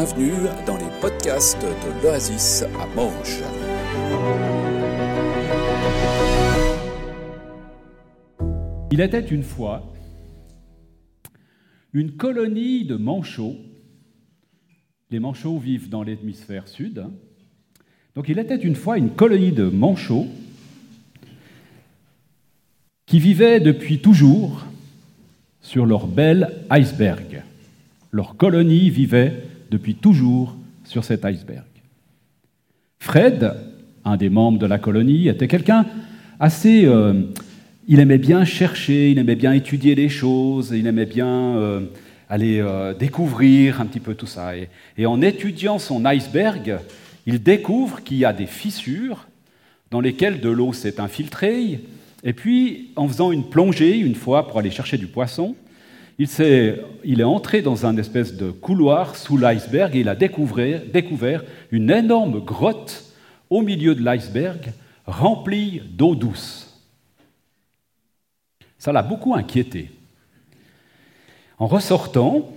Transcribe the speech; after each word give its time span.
bienvenue 0.00 0.48
dans 0.66 0.78
les 0.78 0.88
podcasts 1.02 1.60
de 1.60 2.02
l'Oasis 2.02 2.62
à 2.62 2.86
Manche. 2.96 3.40
Il 8.90 9.02
était 9.02 9.20
une 9.20 9.42
fois 9.42 9.92
une 11.92 12.12
colonie 12.12 12.86
de 12.86 12.96
manchots. 12.96 13.56
Les 15.10 15.18
manchots 15.18 15.58
vivent 15.58 15.90
dans 15.90 16.02
l'hémisphère 16.02 16.66
sud. 16.66 17.04
Donc 18.14 18.30
il 18.30 18.38
était 18.38 18.56
une 18.56 18.76
fois 18.76 18.96
une 18.96 19.10
colonie 19.10 19.52
de 19.52 19.64
manchots 19.64 20.28
qui 23.04 23.18
vivaient 23.18 23.60
depuis 23.60 24.00
toujours 24.00 24.64
sur 25.60 25.84
leur 25.84 26.06
bel 26.06 26.64
iceberg. 26.70 27.42
Leur 28.12 28.38
colonie 28.38 28.88
vivait 28.88 29.49
depuis 29.70 29.94
toujours 29.94 30.56
sur 30.84 31.04
cet 31.04 31.24
iceberg. 31.24 31.64
Fred, 32.98 33.54
un 34.04 34.16
des 34.16 34.28
membres 34.28 34.58
de 34.58 34.66
la 34.66 34.78
colonie, 34.78 35.28
était 35.28 35.48
quelqu'un 35.48 35.86
assez... 36.38 36.84
euh, 36.84 37.22
il 37.88 37.98
aimait 37.98 38.18
bien 38.18 38.44
chercher, 38.44 39.10
il 39.10 39.18
aimait 39.18 39.34
bien 39.34 39.52
étudier 39.52 39.96
les 39.96 40.08
choses, 40.08 40.72
il 40.72 40.86
aimait 40.86 41.06
bien 41.06 41.26
euh, 41.26 41.80
aller 42.28 42.60
euh, 42.60 42.94
découvrir 42.94 43.80
un 43.80 43.86
petit 43.86 43.98
peu 43.98 44.14
tout 44.14 44.26
ça. 44.26 44.56
Et, 44.56 44.68
et 44.96 45.06
en 45.06 45.20
étudiant 45.22 45.80
son 45.80 46.04
iceberg, 46.04 46.78
il 47.26 47.42
découvre 47.42 48.04
qu'il 48.04 48.18
y 48.18 48.24
a 48.24 48.32
des 48.32 48.46
fissures 48.46 49.26
dans 49.90 50.00
lesquelles 50.00 50.40
de 50.40 50.48
l'eau 50.48 50.72
s'est 50.72 51.00
infiltrée. 51.00 51.80
Et 52.22 52.32
puis, 52.32 52.90
en 52.94 53.08
faisant 53.08 53.32
une 53.32 53.48
plongée 53.48 53.98
une 53.98 54.14
fois 54.14 54.46
pour 54.46 54.60
aller 54.60 54.70
chercher 54.70 54.96
du 54.96 55.08
poisson, 55.08 55.56
il, 56.20 57.20
est 57.20 57.24
entré 57.24 57.62
dans 57.62 57.86
un 57.86 57.96
espèce 57.96 58.36
de 58.36 58.50
couloir 58.50 59.16
sous 59.16 59.38
l'iceberg 59.38 59.96
et 59.96 60.00
il 60.00 60.08
a 60.08 60.14
découvert, 60.14 60.82
découvert 60.92 61.42
une 61.70 61.90
énorme 61.90 62.40
grotte 62.40 63.14
au 63.48 63.62
milieu 63.62 63.94
de 63.94 64.04
l'iceberg 64.04 64.72
remplie 65.06 65.80
d'eau 65.92 66.14
douce. 66.14 66.78
Ça 68.78 68.92
l'a 68.92 69.02
beaucoup 69.02 69.34
inquiété. 69.34 69.90
En 71.58 71.66
ressortant, 71.66 72.50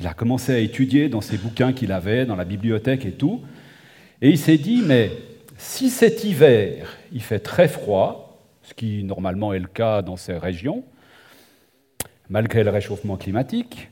il 0.00 0.06
a 0.06 0.14
commencé 0.14 0.52
à 0.52 0.58
étudier 0.58 1.10
dans 1.10 1.20
ses 1.20 1.36
bouquins 1.36 1.74
qu'il 1.74 1.92
avait, 1.92 2.24
dans 2.24 2.36
la 2.36 2.44
bibliothèque 2.44 3.04
et 3.04 3.12
tout, 3.12 3.42
et 4.22 4.30
il 4.30 4.38
s'est 4.38 4.58
dit, 4.58 4.82
mais 4.86 5.10
si 5.58 5.90
cet 5.90 6.24
hiver, 6.24 6.96
il 7.12 7.22
fait 7.22 7.40
très 7.40 7.68
froid, 7.68 8.38
ce 8.62 8.72
qui 8.72 9.04
normalement 9.04 9.52
est 9.52 9.58
le 9.58 9.66
cas 9.66 10.00
dans 10.00 10.16
ces 10.16 10.36
régions, 10.36 10.82
malgré 12.32 12.64
le 12.64 12.70
réchauffement 12.70 13.18
climatique, 13.18 13.90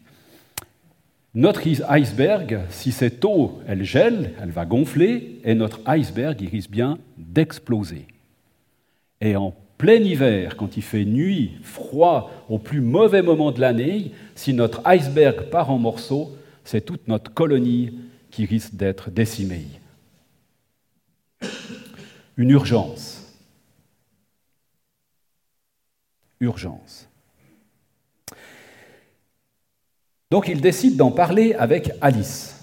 notre 1.35 1.61
iceberg, 1.67 2.61
si 2.71 2.91
cette 2.91 3.23
eau, 3.25 3.61
elle 3.69 3.85
gèle, 3.85 4.33
elle 4.43 4.51
va 4.51 4.65
gonfler, 4.65 5.41
et 5.45 5.55
notre 5.55 5.81
iceberg, 5.87 6.41
risque 6.51 6.71
bien 6.71 6.99
d'exploser. 7.19 8.07
Et 9.21 9.37
en 9.37 9.55
plein 9.77 10.03
hiver, 10.03 10.57
quand 10.57 10.79
il 10.79 10.83
fait 10.83 11.05
nuit, 11.05 11.53
froid, 11.63 12.31
au 12.49 12.59
plus 12.59 12.81
mauvais 12.81 13.21
moment 13.21 13.53
de 13.53 13.61
l'année, 13.61 14.13
si 14.35 14.55
notre 14.55 14.81
iceberg 14.87 15.51
part 15.51 15.71
en 15.71 15.79
morceaux, 15.79 16.35
c'est 16.65 16.81
toute 16.81 17.09
notre 17.09 17.33
colonie 17.35 17.93
qui 18.31 18.47
risque 18.47 18.75
d'être 18.75 19.11
décimée. 19.11 19.67
Une 22.39 22.51
urgence. 22.51 23.37
Urgence. 26.41 27.10
Donc 30.31 30.47
il 30.47 30.61
décide 30.61 30.97
d'en 30.97 31.11
parler 31.11 31.55
avec 31.59 31.91
Alice. 32.01 32.55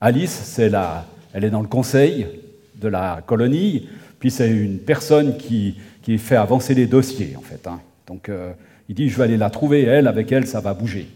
Alice, 0.00 0.40
c'est 0.44 0.68
la, 0.68 1.04
elle 1.32 1.42
est 1.42 1.50
dans 1.50 1.60
le 1.60 1.66
conseil 1.66 2.28
de 2.76 2.86
la 2.86 3.22
colonie, 3.26 3.88
puis 4.20 4.30
c'est 4.30 4.48
une 4.48 4.78
personne 4.78 5.36
qui, 5.36 5.74
fait 6.18 6.36
avancer 6.36 6.74
les 6.74 6.86
dossiers, 6.86 7.34
en 7.36 7.40
fait. 7.40 7.66
hein. 7.66 7.80
Donc 8.06 8.28
euh, 8.28 8.52
il 8.88 8.94
dit, 8.94 9.08
je 9.08 9.16
vais 9.16 9.24
aller 9.24 9.36
la 9.36 9.50
trouver, 9.50 9.82
elle, 9.82 10.06
avec 10.06 10.30
elle, 10.30 10.46
ça 10.46 10.60
va 10.60 10.74
bouger. 10.74 11.08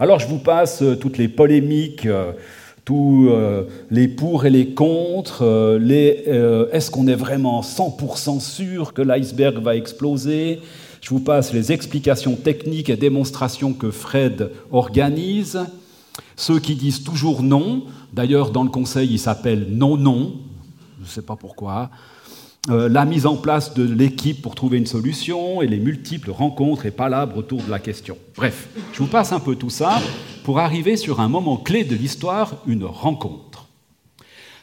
Alors 0.00 0.18
je 0.18 0.26
vous 0.26 0.38
passe 0.40 0.82
euh, 0.82 0.96
toutes 0.96 1.16
les 1.16 1.28
polémiques, 1.28 2.06
euh, 2.06 2.32
tous 2.84 3.30
les 3.92 4.08
pour 4.08 4.44
et 4.44 4.50
les 4.50 4.74
contre, 4.74 5.78
est-ce 6.72 6.90
qu'on 6.90 7.06
est 7.06 7.14
vraiment 7.14 7.60
100% 7.60 8.40
sûr 8.40 8.92
que 8.92 9.02
l'iceberg 9.02 9.62
va 9.62 9.76
exploser? 9.76 10.58
Je 11.02 11.10
vous 11.10 11.20
passe 11.20 11.52
les 11.52 11.72
explications 11.72 12.36
techniques 12.36 12.88
et 12.88 12.96
démonstrations 12.96 13.72
que 13.72 13.90
Fred 13.90 14.52
organise. 14.70 15.58
Ceux 16.36 16.60
qui 16.60 16.76
disent 16.76 17.02
toujours 17.02 17.42
non, 17.42 17.84
d'ailleurs 18.12 18.52
dans 18.52 18.62
le 18.62 18.70
conseil 18.70 19.10
il 19.10 19.18
s'appelle 19.18 19.66
non-non, 19.70 20.36
je 21.00 21.04
ne 21.04 21.08
sais 21.08 21.22
pas 21.22 21.34
pourquoi. 21.34 21.90
Euh, 22.70 22.88
la 22.88 23.04
mise 23.04 23.26
en 23.26 23.34
place 23.34 23.74
de 23.74 23.82
l'équipe 23.82 24.40
pour 24.40 24.54
trouver 24.54 24.78
une 24.78 24.86
solution 24.86 25.60
et 25.60 25.66
les 25.66 25.80
multiples 25.80 26.30
rencontres 26.30 26.86
et 26.86 26.92
palabres 26.92 27.36
autour 27.36 27.60
de 27.64 27.70
la 27.70 27.80
question. 27.80 28.16
Bref, 28.36 28.68
je 28.92 28.98
vous 28.98 29.08
passe 29.08 29.32
un 29.32 29.40
peu 29.40 29.56
tout 29.56 29.70
ça 29.70 30.00
pour 30.44 30.60
arriver 30.60 30.96
sur 30.96 31.18
un 31.18 31.28
moment 31.28 31.56
clé 31.56 31.82
de 31.82 31.96
l'histoire, 31.96 32.62
une 32.68 32.84
rencontre. 32.84 33.66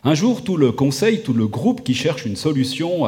Un 0.06 0.14
jour, 0.14 0.46
tout 0.46 0.56
le 0.56 0.72
conseil, 0.72 1.22
tout 1.22 1.34
le 1.34 1.48
groupe 1.48 1.84
qui 1.84 1.94
cherche 1.94 2.26
une 2.26 2.38
solution 2.38 3.02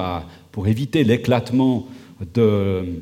pour 0.51 0.67
éviter 0.67 1.05
l'éclatement 1.05 1.87
de, 2.33 3.01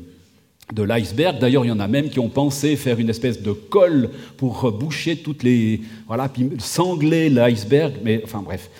de 0.72 0.82
l'iceberg. 0.82 1.38
D'ailleurs, 1.38 1.64
il 1.64 1.68
y 1.68 1.72
en 1.72 1.80
a 1.80 1.88
même 1.88 2.10
qui 2.10 2.18
ont 2.18 2.28
pensé 2.28 2.76
faire 2.76 2.98
une 2.98 3.10
espèce 3.10 3.42
de 3.42 3.52
colle 3.52 4.10
pour 4.36 4.70
boucher 4.72 5.16
toutes 5.16 5.42
les. 5.42 5.80
Voilà, 6.06 6.28
puis 6.28 6.48
sangler 6.58 7.28
l'iceberg. 7.28 7.94
Mais 8.02 8.20
enfin, 8.24 8.42
bref. 8.42 8.70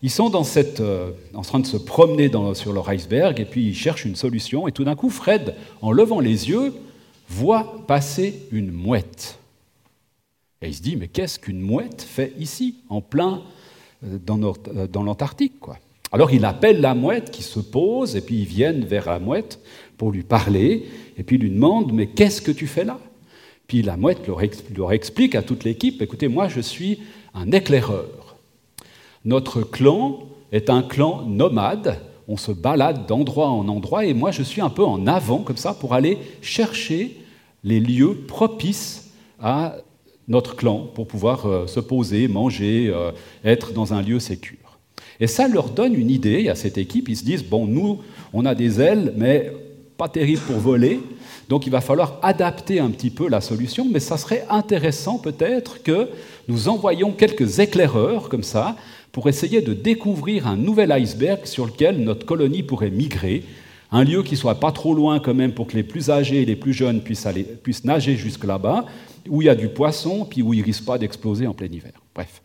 Ils 0.00 0.10
sont 0.10 0.30
dans 0.30 0.44
cette, 0.44 0.78
euh, 0.80 1.10
en 1.34 1.42
train 1.42 1.58
de 1.58 1.66
se 1.66 1.76
promener 1.76 2.30
sur 2.54 2.72
leur 2.72 2.88
iceberg 2.88 3.40
et 3.40 3.44
puis 3.44 3.66
ils 3.66 3.74
cherchent 3.74 4.04
une 4.04 4.14
solution. 4.14 4.68
Et 4.68 4.72
tout 4.72 4.84
d'un 4.84 4.94
coup, 4.94 5.10
Fred, 5.10 5.56
en 5.82 5.90
levant 5.90 6.20
les 6.20 6.48
yeux, 6.48 6.72
voit 7.28 7.84
passer 7.86 8.46
une 8.52 8.70
mouette. 8.70 9.38
Et 10.62 10.68
il 10.68 10.74
se 10.74 10.82
dit 10.82 10.96
Mais 10.96 11.08
qu'est-ce 11.08 11.38
qu'une 11.38 11.60
mouette 11.60 12.02
fait 12.02 12.32
ici, 12.38 12.76
en 12.88 13.00
plein 13.00 13.42
euh, 14.04 14.18
dans, 14.24 14.40
euh, 14.40 14.86
dans 14.86 15.02
l'Antarctique 15.02 15.58
quoi? 15.60 15.78
Alors 16.10 16.30
il 16.30 16.44
appelle 16.46 16.80
la 16.80 16.94
mouette 16.94 17.30
qui 17.30 17.42
se 17.42 17.60
pose 17.60 18.16
et 18.16 18.22
puis 18.22 18.38
ils 18.38 18.46
viennent 18.46 18.84
vers 18.84 19.06
la 19.06 19.18
mouette 19.18 19.60
pour 19.98 20.10
lui 20.12 20.22
parler 20.22 20.86
et 21.18 21.22
puis 21.22 21.36
il 21.36 21.42
lui 21.42 21.50
demande 21.50 21.92
Mais 21.92 22.06
qu'est-ce 22.06 22.40
que 22.40 22.52
tu 22.52 22.66
fais 22.66 22.84
là? 22.84 22.98
Puis 23.66 23.82
la 23.82 23.98
mouette 23.98 24.26
leur, 24.26 24.40
ex- 24.42 24.64
leur 24.74 24.92
explique 24.92 25.34
à 25.34 25.42
toute 25.42 25.64
l'équipe 25.64 26.00
Écoutez, 26.00 26.28
moi 26.28 26.48
je 26.48 26.60
suis 26.60 27.00
un 27.34 27.50
éclaireur. 27.52 28.36
Notre 29.24 29.60
clan 29.62 30.20
est 30.52 30.70
un 30.70 30.82
clan 30.82 31.22
nomade. 31.26 32.00
On 32.28 32.36
se 32.36 32.52
balade 32.52 33.06
d'endroit 33.06 33.48
en 33.50 33.68
endroit 33.68 34.04
et 34.06 34.14
moi 34.14 34.30
je 34.30 34.42
suis 34.42 34.60
un 34.60 34.70
peu 34.70 34.84
en 34.84 35.06
avant 35.06 35.38
comme 35.38 35.56
ça 35.56 35.74
pour 35.74 35.92
aller 35.94 36.18
chercher 36.40 37.16
les 37.64 37.80
lieux 37.80 38.14
propices 38.26 39.10
à 39.40 39.76
notre 40.28 40.54
clan 40.56 40.86
pour 40.94 41.06
pouvoir 41.06 41.46
euh, 41.46 41.66
se 41.66 41.80
poser, 41.80 42.28
manger, 42.28 42.88
euh, 42.88 43.12
être 43.44 43.72
dans 43.72 43.94
un 43.94 44.02
lieu 44.02 44.20
sécure. 44.20 44.78
Et 45.20 45.26
ça 45.26 45.48
leur 45.48 45.70
donne 45.70 45.94
une 45.94 46.10
idée 46.10 46.48
à 46.48 46.54
cette 46.54 46.78
équipe. 46.78 47.08
Ils 47.08 47.16
se 47.16 47.24
disent 47.24 47.44
bon, 47.44 47.66
nous, 47.66 47.98
on 48.32 48.44
a 48.44 48.54
des 48.54 48.80
ailes, 48.80 49.14
mais 49.16 49.50
pas 49.98 50.08
terribles 50.08 50.42
pour 50.42 50.58
voler. 50.58 51.00
Donc 51.48 51.66
il 51.66 51.70
va 51.70 51.80
falloir 51.80 52.18
adapter 52.22 52.78
un 52.78 52.88
petit 52.90 53.10
peu 53.10 53.28
la 53.28 53.40
solution, 53.40 53.86
mais 53.90 54.00
ça 54.00 54.16
serait 54.16 54.46
intéressant 54.48 55.18
peut-être 55.18 55.82
que 55.82 56.08
nous 56.46 56.68
envoyions 56.68 57.10
quelques 57.10 57.58
éclaireurs 57.58 58.28
comme 58.28 58.44
ça 58.44 58.76
pour 59.10 59.28
essayer 59.28 59.60
de 59.60 59.74
découvrir 59.74 60.46
un 60.46 60.56
nouvel 60.56 60.92
iceberg 60.92 61.44
sur 61.44 61.66
lequel 61.66 61.98
notre 61.98 62.24
colonie 62.24 62.62
pourrait 62.62 62.90
migrer, 62.90 63.42
un 63.90 64.04
lieu 64.04 64.22
qui 64.22 64.36
soit 64.36 64.60
pas 64.60 64.70
trop 64.70 64.94
loin 64.94 65.18
quand 65.18 65.34
même 65.34 65.52
pour 65.52 65.66
que 65.66 65.74
les 65.74 65.82
plus 65.82 66.10
âgés 66.10 66.42
et 66.42 66.44
les 66.44 66.56
plus 66.56 66.72
jeunes 66.72 67.00
puissent, 67.00 67.26
aller, 67.26 67.42
puissent 67.42 67.84
nager 67.84 68.16
jusque 68.16 68.44
là-bas, 68.44 68.84
où 69.28 69.42
il 69.42 69.46
y 69.46 69.48
a 69.48 69.56
du 69.56 69.68
poisson, 69.68 70.24
puis 70.24 70.42
où 70.42 70.54
il 70.54 70.62
risque 70.62 70.84
pas 70.84 70.98
d'exploser 70.98 71.46
en 71.46 71.54
plein 71.54 71.66
hiver. 71.66 71.92
Bref. 72.14 72.42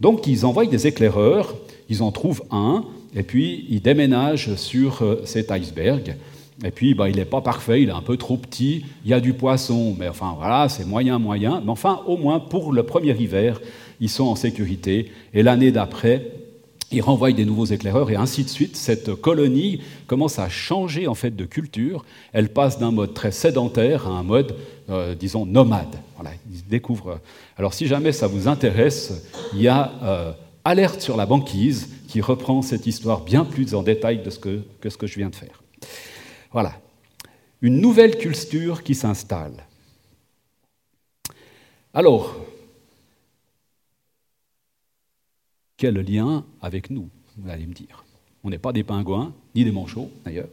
Donc 0.00 0.26
ils 0.26 0.44
envoient 0.44 0.66
des 0.66 0.86
éclaireurs, 0.86 1.56
ils 1.88 2.02
en 2.02 2.12
trouvent 2.12 2.42
un, 2.50 2.84
et 3.14 3.22
puis 3.22 3.64
ils 3.70 3.80
déménagent 3.80 4.54
sur 4.56 5.02
euh, 5.02 5.22
cet 5.24 5.50
iceberg. 5.50 6.16
Et 6.64 6.70
puis 6.70 6.94
bah, 6.94 7.08
il 7.08 7.16
n'est 7.16 7.24
pas 7.24 7.40
parfait, 7.40 7.82
il 7.82 7.88
est 7.88 7.92
un 7.92 8.02
peu 8.02 8.16
trop 8.16 8.36
petit, 8.36 8.84
il 9.04 9.10
y 9.10 9.14
a 9.14 9.20
du 9.20 9.32
poisson, 9.32 9.94
mais 9.98 10.08
enfin 10.08 10.34
voilà, 10.36 10.68
c'est 10.68 10.84
moyen, 10.84 11.18
moyen. 11.18 11.60
Mais 11.64 11.70
enfin, 11.70 12.00
au 12.06 12.16
moins 12.16 12.40
pour 12.40 12.72
le 12.72 12.82
premier 12.82 13.14
hiver, 13.16 13.60
ils 14.00 14.08
sont 14.08 14.24
en 14.24 14.34
sécurité. 14.34 15.12
Et 15.34 15.42
l'année 15.42 15.70
d'après, 15.70 16.32
ils 16.90 17.02
renvoient 17.02 17.32
des 17.32 17.44
nouveaux 17.44 17.66
éclaireurs 17.66 18.10
et 18.10 18.16
ainsi 18.16 18.44
de 18.44 18.48
suite. 18.48 18.76
Cette 18.76 19.14
colonie 19.14 19.82
commence 20.06 20.38
à 20.38 20.48
changer 20.48 21.06
en 21.06 21.14
fait 21.14 21.36
de 21.36 21.44
culture. 21.44 22.04
Elle 22.32 22.48
passe 22.48 22.78
d'un 22.78 22.90
mode 22.90 23.14
très 23.14 23.30
sédentaire 23.30 24.06
à 24.06 24.10
un 24.10 24.22
mode, 24.22 24.56
euh, 24.88 25.14
disons, 25.14 25.44
nomade. 25.44 25.96
Voilà, 26.16 26.30
ils 26.50 26.66
découvrent. 26.66 27.20
Alors, 27.56 27.74
si 27.74 27.86
jamais 27.86 28.12
ça 28.12 28.26
vous 28.26 28.48
intéresse, 28.48 29.28
il 29.54 29.62
y 29.62 29.68
a 29.68 29.92
euh, 30.02 30.32
Alerte 30.64 31.00
sur 31.00 31.16
la 31.16 31.26
banquise 31.26 31.88
qui 32.08 32.20
reprend 32.20 32.62
cette 32.62 32.86
histoire 32.86 33.20
bien 33.20 33.44
plus 33.44 33.74
en 33.74 33.82
détail 33.82 34.22
de 34.22 34.30
ce 34.30 34.38
que, 34.38 34.62
que 34.80 34.90
ce 34.90 34.96
que 34.96 35.06
je 35.06 35.16
viens 35.16 35.30
de 35.30 35.36
faire. 35.36 35.62
Voilà, 36.50 36.80
une 37.60 37.80
nouvelle 37.80 38.16
culture 38.18 38.82
qui 38.82 38.94
s'installe. 38.94 39.64
Alors, 41.94 42.36
Quel 45.78 45.94
lien 45.94 46.44
avec 46.60 46.90
nous, 46.90 47.08
vous 47.36 47.48
allez 47.48 47.64
me 47.64 47.72
dire? 47.72 48.04
On 48.42 48.50
n'est 48.50 48.58
pas 48.58 48.72
des 48.72 48.82
pingouins, 48.82 49.32
ni 49.54 49.64
des 49.64 49.70
manchots 49.70 50.10
d'ailleurs. 50.24 50.48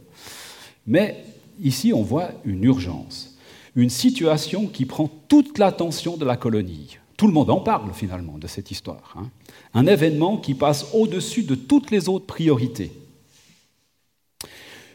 Mais 0.86 1.24
ici, 1.60 1.92
on 1.92 2.02
voit 2.02 2.30
une 2.44 2.62
urgence, 2.62 3.36
une 3.74 3.90
situation 3.90 4.68
qui 4.68 4.86
prend 4.86 5.10
toute 5.26 5.58
l'attention 5.58 6.16
de 6.16 6.24
la 6.24 6.36
colonie. 6.36 6.98
Tout 7.16 7.26
le 7.26 7.32
monde 7.32 7.50
en 7.50 7.58
parle 7.58 7.92
finalement 7.92 8.38
de 8.38 8.46
cette 8.46 8.70
histoire. 8.70 9.16
Hein. 9.18 9.28
Un 9.74 9.86
événement 9.86 10.36
qui 10.36 10.54
passe 10.54 10.94
au-dessus 10.94 11.42
de 11.42 11.56
toutes 11.56 11.90
les 11.90 12.08
autres 12.08 12.26
priorités. 12.26 12.92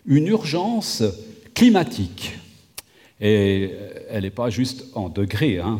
Une 0.05 0.27
urgence 0.27 1.03
climatique. 1.53 2.37
Et 3.19 3.71
elle 4.09 4.23
n'est 4.23 4.31
pas 4.31 4.49
juste 4.49 4.85
en 4.95 5.09
degrés, 5.09 5.59
hein. 5.59 5.79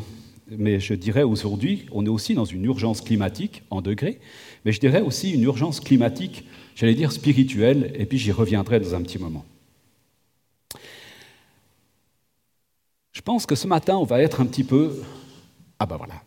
mais 0.50 0.80
je 0.80 0.94
dirais 0.94 1.24
aujourd'hui, 1.24 1.88
on 1.92 2.06
est 2.06 2.10
aussi 2.10 2.36
dans 2.36 2.46
une 2.46 2.64
urgence 2.66 3.02
climatique 3.02 3.64
en 3.72 3.82
degrés, 3.82 4.20
mais 4.64 4.72
je 4.72 4.80
dirais 4.80 5.02
aussi 5.02 5.32
une 5.32 5.42
urgence 5.42 5.80
climatique, 5.80 6.46
j'allais 6.76 6.94
dire 6.94 7.12
spirituelle, 7.12 7.94
et 7.96 8.06
puis 8.06 8.20
j'y 8.20 8.32
reviendrai 8.32 8.80
dans 8.80 8.94
un 8.94 9.02
petit 9.02 9.18
moment. 9.18 9.44
Je 13.12 13.22
pense 13.22 13.48
que 13.48 13.56
ce 13.56 13.68
matin, 13.68 13.98
on 13.98 14.06
va 14.06 14.22
être 14.22 14.40
un 14.40 14.46
petit 14.46 14.64
peu... 14.64 15.02
Ah 15.80 15.88
ben 15.88 15.98
voilà, 15.98 16.22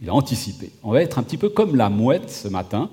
il 0.00 0.08
a 0.08 0.14
anticipé. 0.14 0.70
On 0.82 0.92
va 0.92 1.02
être 1.02 1.18
un 1.18 1.22
petit 1.22 1.36
peu 1.36 1.50
comme 1.50 1.76
la 1.76 1.90
mouette 1.90 2.30
ce 2.30 2.48
matin. 2.48 2.90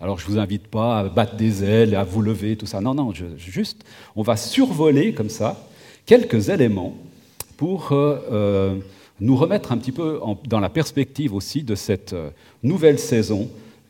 Alors 0.00 0.18
je 0.18 0.26
ne 0.26 0.32
vous 0.32 0.38
invite 0.38 0.68
pas 0.68 0.98
à 1.00 1.04
battre 1.08 1.36
des 1.36 1.64
ailes, 1.64 1.94
à 1.94 2.04
vous 2.04 2.22
lever, 2.22 2.56
tout 2.56 2.66
ça. 2.66 2.80
Non, 2.80 2.94
non, 2.94 3.12
juste, 3.36 3.84
on 4.14 4.22
va 4.22 4.36
survoler 4.36 5.14
comme 5.14 5.30
ça 5.30 5.68
quelques 6.04 6.48
éléments 6.48 6.94
pour 7.56 7.92
euh, 7.92 8.18
euh, 8.30 8.76
nous 9.20 9.36
remettre 9.36 9.72
un 9.72 9.78
petit 9.78 9.92
peu 9.92 10.20
dans 10.46 10.60
la 10.60 10.68
perspective 10.68 11.34
aussi 11.34 11.62
de 11.62 11.74
cette 11.74 12.12
euh, 12.12 12.30
nouvelle 12.62 12.98
saison 12.98 13.48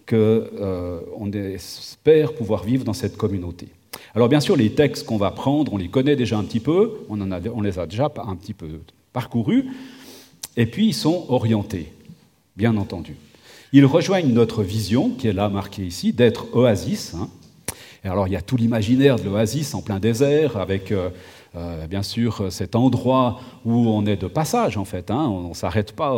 qu'on 0.08 1.32
espère 1.32 2.32
pouvoir 2.32 2.62
vivre 2.62 2.84
dans 2.84 2.92
cette 2.92 3.16
communauté. 3.16 3.66
Alors 4.14 4.28
bien 4.28 4.38
sûr, 4.38 4.56
les 4.56 4.70
textes 4.70 5.04
qu'on 5.04 5.16
va 5.16 5.32
prendre, 5.32 5.72
on 5.72 5.76
les 5.76 5.88
connaît 5.88 6.14
déjà 6.14 6.38
un 6.38 6.44
petit 6.44 6.60
peu, 6.60 7.00
on, 7.08 7.20
on 7.20 7.60
les 7.60 7.78
a 7.78 7.86
déjà 7.86 8.12
un 8.24 8.36
petit 8.36 8.54
peu 8.54 8.68
parcourus, 9.12 9.66
et 10.56 10.66
puis 10.66 10.86
ils 10.86 10.94
sont 10.94 11.26
orientés 11.28 11.92
bien 12.56 12.76
entendu. 12.76 13.16
Ils 13.72 13.84
rejoignent 13.84 14.32
notre 14.32 14.62
vision, 14.62 15.10
qui 15.10 15.28
est 15.28 15.32
là 15.32 15.48
marquée 15.48 15.84
ici, 15.84 16.12
d'être 16.12 16.54
oasis. 16.54 17.14
Hein. 17.14 17.28
Et 18.04 18.08
alors 18.08 18.28
il 18.28 18.32
y 18.32 18.36
a 18.36 18.40
tout 18.40 18.56
l'imaginaire 18.56 19.16
de 19.16 19.24
l'oasis 19.24 19.74
en 19.74 19.82
plein 19.82 19.98
désert, 19.98 20.56
avec 20.56 20.92
euh, 20.92 21.10
euh, 21.56 21.88
bien 21.88 22.04
sûr 22.04 22.52
cet 22.52 22.76
endroit 22.76 23.40
où 23.64 23.72
on 23.88 24.06
est 24.06 24.16
de 24.16 24.28
passage 24.28 24.76
en 24.76 24.84
fait. 24.84 25.10
Hein. 25.10 25.26
On 25.28 25.48
ne 25.48 25.54
s'arrête 25.54 25.90
pas. 25.90 26.14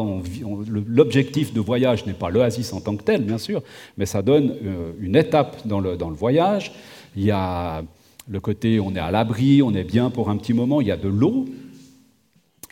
L'objectif 0.68 1.54
de 1.54 1.60
voyage 1.60 2.04
n'est 2.04 2.12
pas 2.12 2.28
l'oasis 2.28 2.74
en 2.74 2.80
tant 2.80 2.94
que 2.94 3.04
tel, 3.04 3.22
bien 3.22 3.38
sûr, 3.38 3.62
mais 3.96 4.04
ça 4.04 4.20
donne 4.20 4.54
euh, 4.64 4.92
une 5.00 5.16
étape 5.16 5.66
dans 5.66 5.80
le, 5.80 5.96
dans 5.96 6.10
le 6.10 6.16
voyage. 6.16 6.72
Il 7.16 7.24
y 7.24 7.30
a 7.30 7.82
le 8.28 8.40
côté 8.40 8.80
on 8.80 8.94
est 8.94 9.00
à 9.00 9.10
l'abri, 9.10 9.62
on 9.62 9.72
est 9.72 9.84
bien 9.84 10.10
pour 10.10 10.28
un 10.28 10.36
petit 10.36 10.52
moment, 10.52 10.82
il 10.82 10.88
y 10.88 10.92
a 10.92 10.98
de 10.98 11.08
l'eau. 11.08 11.46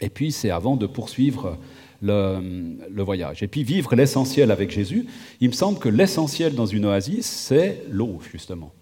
Et 0.02 0.10
puis 0.10 0.30
c'est 0.30 0.50
avant 0.50 0.76
de 0.76 0.86
poursuivre 0.86 1.56
le, 2.02 3.02
voyage. 3.02 3.42
Et 3.42 3.48
puis 3.48 3.62
vivre 3.62 3.94
l'essentiel 3.94 4.50
avec 4.50 4.70
Jésus, 4.70 5.06
il 5.40 5.48
me 5.48 5.54
semble 5.54 5.78
que 5.78 5.88
l'essentiel 5.88 6.54
dans 6.54 6.66
une 6.66 6.86
oasis, 6.86 7.26
c'est 7.26 7.82
l'eau, 7.90 8.20
justement. 8.30 8.72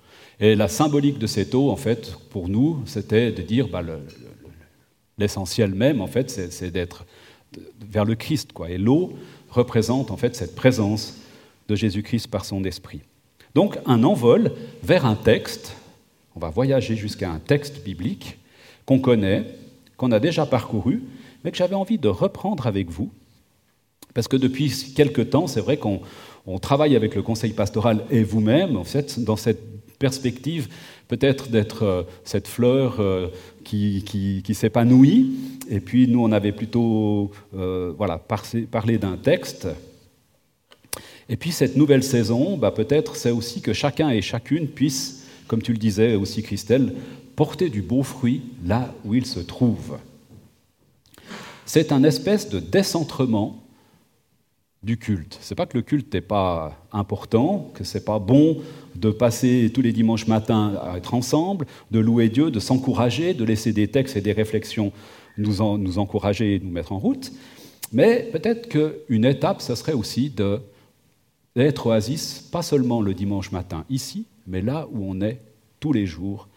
Et 0.41 0.57
la 0.57 0.69
symbolique 0.69 1.19
de 1.19 1.27
cette 1.27 1.55
eau, 1.55 1.71
en 1.71 1.77
fait, 1.77 2.17
pour 2.31 2.49
nous, 2.49 2.83
c'était 2.87 3.31
de 3.31 3.43
dire 3.43 3.69
bah, 3.69 3.83
l'essentiel 5.19 5.75
même, 5.75 6.01
en 6.01 6.07
fait, 6.07 6.31
c'est 6.31 6.71
d'être 6.71 7.07
vers 7.81 8.05
le 8.05 8.15
Christ. 8.15 8.53
Quoi. 8.53 8.71
Et 8.71 8.79
l'eau 8.79 9.13
représente, 9.51 10.11
en 10.11 10.17
fait, 10.17 10.35
cette 10.35 10.55
présence 10.55 11.19
de 11.69 11.75
Jésus-Christ 11.75 12.27
par 12.27 12.45
son 12.45 12.65
esprit. 12.65 13.01
Donc, 13.55 13.79
un 13.87 14.03
envol 14.03 14.53
vers 14.83 15.07
un 15.07 15.15
texte, 15.15 15.77
on 16.35 16.41
va 16.41 16.51
voyager 16.51 16.97
jusqu'à 16.97 17.31
un 17.31 17.39
texte 17.39 17.85
biblique 17.85 18.39
qu'on 18.85 18.99
connaît, 18.99 19.45
qu'on 19.97 20.11
a 20.11 20.19
déjà 20.19 20.45
parcouru, 20.45 21.03
mais 21.45 21.51
que 21.51 21.57
j'avais 21.57 21.75
envie 21.75 21.99
de 21.99 22.09
reprendre 22.09 22.67
avec 22.67 22.91
vous, 22.91 23.11
parce 24.15 24.29
que 24.29 24.37
depuis 24.37 24.73
quelque 24.97 25.23
temps, 25.23 25.47
c'est 25.47 25.61
vrai 25.61 25.77
qu'on 25.77 26.59
travaille 26.61 26.97
avec 26.97 27.15
le 27.15 27.23
conseil 27.23 27.53
pastoral 27.53 28.05
et 28.11 28.23
vous-même, 28.23 28.77
en 28.77 28.85
fait, 28.85 29.21
dans 29.21 29.37
cette 29.37 29.63
perspective 29.99 30.69
peut-être 31.09 31.49
d'être 31.49 31.85
euh, 31.85 32.03
cette 32.25 32.49
fleur 32.49 32.97
euh, 32.99 33.29
qui, 33.65 34.43
s'épanouit, 34.53 35.33
et 35.69 35.81
puis 35.81 36.09
nous, 36.09 36.23
on 36.23 36.33
avait 36.33 36.53
plutôt 36.53 37.31
euh, 37.57 37.93
voilà, 37.97 38.21
parlé 38.71 38.99
d'un 38.99 39.17
texte. 39.17 39.69
Et 41.29 41.37
puis 41.37 41.53
cette 41.53 41.77
nouvelle 41.77 42.03
saison, 42.03 42.57
bah, 42.59 42.71
peut-être 42.71 43.17
c'est 43.17 43.31
aussi 43.31 43.63
que 43.63 43.73
chacun 43.73 44.11
et 44.11 44.21
chacune 44.21 44.69
puisse, 44.69 45.27
comme 45.47 45.63
tu 45.63 45.73
le 45.73 45.79
disais 45.79 46.17
aussi 46.17 46.43
Christelle, 46.43 46.95
porter 47.35 47.71
du 47.71 47.81
beau 47.81 48.03
fruit 48.03 48.43
là 48.65 48.95
où 49.05 49.15
il 49.15 49.25
se 49.25 49.41
trouve. 49.41 49.99
C'est 51.67 51.93
un 51.93 52.05
espèce 52.05 52.49
de 52.49 52.61
décentrement 52.61 53.63
du 54.83 54.99
culte. 54.99 55.39
C'est 55.41 55.55
pas 55.55 55.67
que 55.67 55.79
le 55.79 55.83
culte 55.83 56.13
n'est 56.13 56.21
pas 56.21 56.77
important, 56.93 57.71
que 57.75 57.85
c'est 57.85 58.05
pas 58.05 58.19
bon 58.19 58.59
de 58.95 59.11
passer 59.11 59.71
tous 59.73 59.81
les 59.81 59.93
dimanches 59.93 60.27
matins 60.27 60.75
à 60.83 60.99
être 60.99 61.15
ensemble, 61.15 61.67
de 61.91 61.99
louer 61.99 62.29
Dieu, 62.29 62.51
de 62.51 62.61
s'encourager, 62.61 63.33
de 63.33 63.45
laisser 63.45 63.73
des 63.73 63.89
textes 63.89 64.17
et 64.17 64.21
des 64.21 64.33
réflexions 64.33 64.93
nous, 65.39 65.61
encourager 65.99 66.57
et 66.57 66.61
nous 66.61 66.71
mettre 66.71 66.93
en 66.93 66.99
route. 66.99 67.33
Mais 67.93 68.29
peut-être 68.31 68.69
qu'une 68.69 69.25
étape, 69.25 69.63
ce 69.63 69.75
serait 69.75 69.95
aussi 69.95 70.31
d'être 70.31 71.87
oasis, 71.87 72.49
pas 72.53 72.63
seulement 72.63 73.01
le 73.01 73.15
dimanche 73.15 73.53
matin 73.53 73.85
ici, 73.89 74.27
mais 74.47 74.61
là 74.61 74.87
où 74.93 74.99
on 75.11 75.21
est 75.23 75.41
tous 75.81 75.93
les 75.93 76.07
jours, 76.07 76.49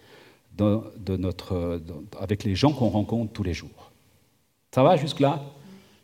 avec 2.19 2.44
les 2.44 2.56
gens 2.56 2.74
qu'on 2.74 2.89
rencontre 2.89 3.31
tous 3.31 3.44
les 3.44 3.54
jours. 3.54 3.76
Ça 4.77 4.83
va 4.83 4.95
jusque-là? 4.95 5.41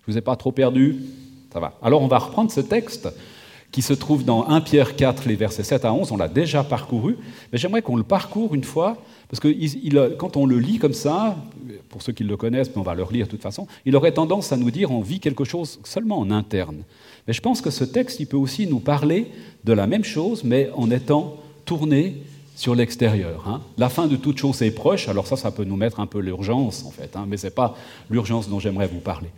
Je 0.02 0.10
ne 0.10 0.14
vous 0.14 0.18
ai 0.18 0.22
pas 0.22 0.36
trop 0.36 0.52
perdu? 0.52 0.98
Ça 1.54 1.60
va. 1.60 1.78
Alors 1.84 2.02
on 2.02 2.08
va 2.08 2.18
reprendre 2.18 2.50
ce 2.50 2.60
texte 2.60 3.08
qui 3.72 3.84
se 3.84 3.94
trouve 3.94 4.26
dans 4.26 4.48
1 4.48 4.62
Pierre 4.62 4.96
4, 4.96 5.28
les 5.28 5.36
versets 5.36 5.62
7 5.62 5.86
à 5.86 5.94
11. 5.94 6.12
On 6.12 6.18
l'a 6.18 6.28
déjà 6.28 6.64
parcouru, 6.64 7.18
mais 7.52 7.60
j'aimerais 7.60 7.84
qu'on 7.84 7.96
le 7.96 8.02
parcourt 8.02 8.56
une 8.56 8.64
fois, 8.64 8.98
parce 9.30 9.40
que 9.40 10.16
quand 10.16 10.38
on 10.38 10.48
le 10.48 10.58
lit 10.58 10.80
comme 10.80 10.94
ça, 10.94 11.38
pour 11.90 12.02
ceux 12.02 12.14
qui 12.14 12.24
le 12.24 12.36
connaissent, 12.36 12.72
mais 12.72 12.80
on 12.80 12.84
va 12.84 12.96
le 12.96 13.04
relire 13.04 13.28
de 13.28 13.32
toute 13.32 13.44
façon, 13.44 13.68
il 13.86 13.96
aurait 13.96 14.14
tendance 14.14 14.52
à 14.52 14.58
nous 14.58 14.72
dire 14.72 14.90
on 14.90 15.02
vit 15.02 15.20
quelque 15.20 15.44
chose 15.44 15.80
seulement 15.84 16.18
en 16.18 16.32
interne. 16.32 16.78
Mais 17.28 17.34
je 17.34 17.42
pense 17.42 17.62
que 17.62 17.70
ce 17.70 17.84
texte, 17.84 18.22
il 18.22 18.26
peut 18.26 18.38
aussi 18.38 18.66
nous 18.66 18.80
parler 18.80 19.28
de 19.66 19.74
la 19.74 19.86
même 19.86 20.04
chose, 20.04 20.44
mais 20.44 20.72
en 20.76 20.90
étant 20.90 21.38
tourné 21.66 22.24
sur 22.56 22.76
l'extérieur. 22.76 23.46
Hein. 23.48 23.62
La 23.78 23.90
fin 23.90 24.08
de 24.08 24.16
toute 24.16 24.38
chose 24.38 24.62
est 24.62 24.72
proche, 24.72 25.08
alors 25.08 25.28
ça, 25.28 25.36
ça 25.36 25.52
peut 25.52 25.64
nous 25.64 25.76
mettre 25.76 26.00
un 26.00 26.06
peu 26.06 26.20
l'urgence, 26.20 26.86
en 26.86 26.92
fait, 26.92 27.16
hein, 27.16 27.26
mais 27.28 27.38
ce 27.38 27.48
n'est 27.48 27.52
pas 27.52 27.76
l'urgence 28.10 28.50
dont 28.50 28.60
j'aimerais 28.60 28.88
vous 28.88 29.00
parler. 29.00 29.30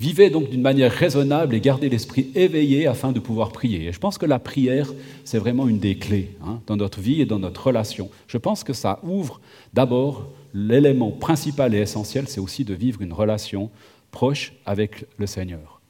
Vivez 0.00 0.28
donc 0.28 0.50
d'une 0.50 0.62
manière 0.62 0.90
raisonnable 0.90 1.54
et 1.54 1.60
gardez 1.60 1.88
l'esprit 1.88 2.30
éveillé 2.34 2.86
afin 2.86 3.12
de 3.12 3.20
pouvoir 3.20 3.52
prier. 3.52 3.86
Et 3.86 3.92
je 3.92 4.00
pense 4.00 4.18
que 4.18 4.26
la 4.26 4.40
prière, 4.40 4.92
c'est 5.24 5.38
vraiment 5.38 5.68
une 5.68 5.78
des 5.78 5.96
clés 5.96 6.30
hein, 6.44 6.60
dans 6.66 6.76
notre 6.76 7.00
vie 7.00 7.20
et 7.20 7.26
dans 7.26 7.38
notre 7.38 7.68
relation. 7.68 8.10
Je 8.26 8.38
pense 8.38 8.64
que 8.64 8.72
ça 8.72 8.98
ouvre 9.04 9.40
d'abord 9.72 10.28
l'élément 10.52 11.10
principal 11.10 11.74
et 11.74 11.78
essentiel, 11.78 12.24
c'est 12.28 12.40
aussi 12.40 12.64
de 12.64 12.74
vivre 12.74 13.02
une 13.02 13.12
relation 13.12 13.70
proche 14.10 14.52
avec 14.66 15.04
le 15.16 15.26
Seigneur. 15.26 15.80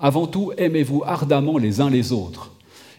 Avant 0.00 0.26
tout, 0.26 0.52
aimez-vous 0.56 1.02
ardemment 1.06 1.58
les 1.58 1.80
uns 1.80 1.90
les 1.90 2.12
autres 2.12 2.52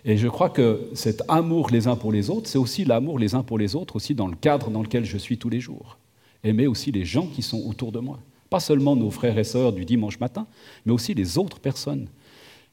et 0.05 0.17
je 0.17 0.27
crois 0.27 0.49
que 0.49 0.89
cet 0.93 1.23
amour 1.27 1.69
les 1.71 1.87
uns 1.87 1.95
pour 1.95 2.11
les 2.11 2.29
autres, 2.29 2.47
c'est 2.49 2.57
aussi 2.57 2.85
l'amour 2.85 3.19
les 3.19 3.35
uns 3.35 3.43
pour 3.43 3.57
les 3.57 3.75
autres, 3.75 3.95
aussi 3.95 4.15
dans 4.15 4.27
le 4.27 4.35
cadre 4.35 4.69
dans 4.69 4.81
lequel 4.81 5.05
je 5.05 5.17
suis 5.17 5.37
tous 5.37 5.49
les 5.49 5.59
jours. 5.59 5.97
Aimer 6.43 6.67
aussi 6.67 6.91
les 6.91 7.05
gens 7.05 7.27
qui 7.27 7.41
sont 7.41 7.61
autour 7.67 7.91
de 7.91 7.99
moi. 7.99 8.19
Pas 8.49 8.59
seulement 8.59 8.95
nos 8.95 9.11
frères 9.11 9.37
et 9.37 9.43
sœurs 9.43 9.73
du 9.73 9.85
dimanche 9.85 10.19
matin, 10.19 10.47
mais 10.85 10.91
aussi 10.91 11.13
les 11.13 11.37
autres 11.37 11.59
personnes 11.59 12.07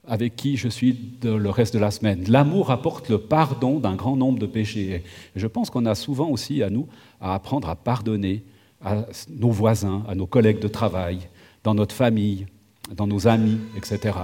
avec 0.07 0.37
qui 0.37 0.57
je 0.57 0.69
suis 0.69 0.97
le 1.23 1.51
reste 1.51 1.75
de 1.75 1.81
la 1.81 1.91
semaine. 1.91 2.25
L'amour 2.29 2.71
apporte 2.71 3.09
le 3.09 3.19
pardon 3.19 3.81
d'un 3.81 3.97
grand 3.97 4.17
nombre 4.17 4.39
de 4.39 4.47
péchés. 4.47 4.93
Et 4.93 5.03
je 5.35 5.47
pense 5.47 5.69
qu'on 5.69 5.85
a 5.85 5.95
souvent 5.95 6.29
aussi 6.29 6.63
à 6.63 6.71
nous 6.71 6.87
à 7.21 7.35
apprendre 7.35 7.69
à 7.69 7.75
pardonner 7.75 8.45
à 8.85 9.07
nos 9.29 9.51
voisins, 9.51 10.05
à 10.09 10.15
nos 10.15 10.27
collègues 10.27 10.61
de 10.61 10.69
travail, 10.69 11.29
dans 11.65 11.75
notre 11.75 11.95
famille, 11.95 12.47
dans 12.95 13.07
nos 13.07 13.27
amis, 13.27 13.59
etc. 13.77 14.15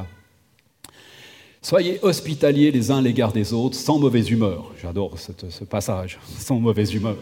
Soyez 1.65 2.01
hospitaliers 2.03 2.73
les 2.73 2.91
uns 2.91 3.01
l'égard 3.01 3.33
des 3.33 3.53
autres, 3.53 3.77
sans 3.77 3.97
mauvaise 3.97 4.29
humeur. 4.29 4.73
J'adore 4.83 5.17
ce 5.21 5.63
passage, 5.63 6.19
sans 6.39 6.59
mauvaise 6.59 6.93
humeur. 6.93 7.17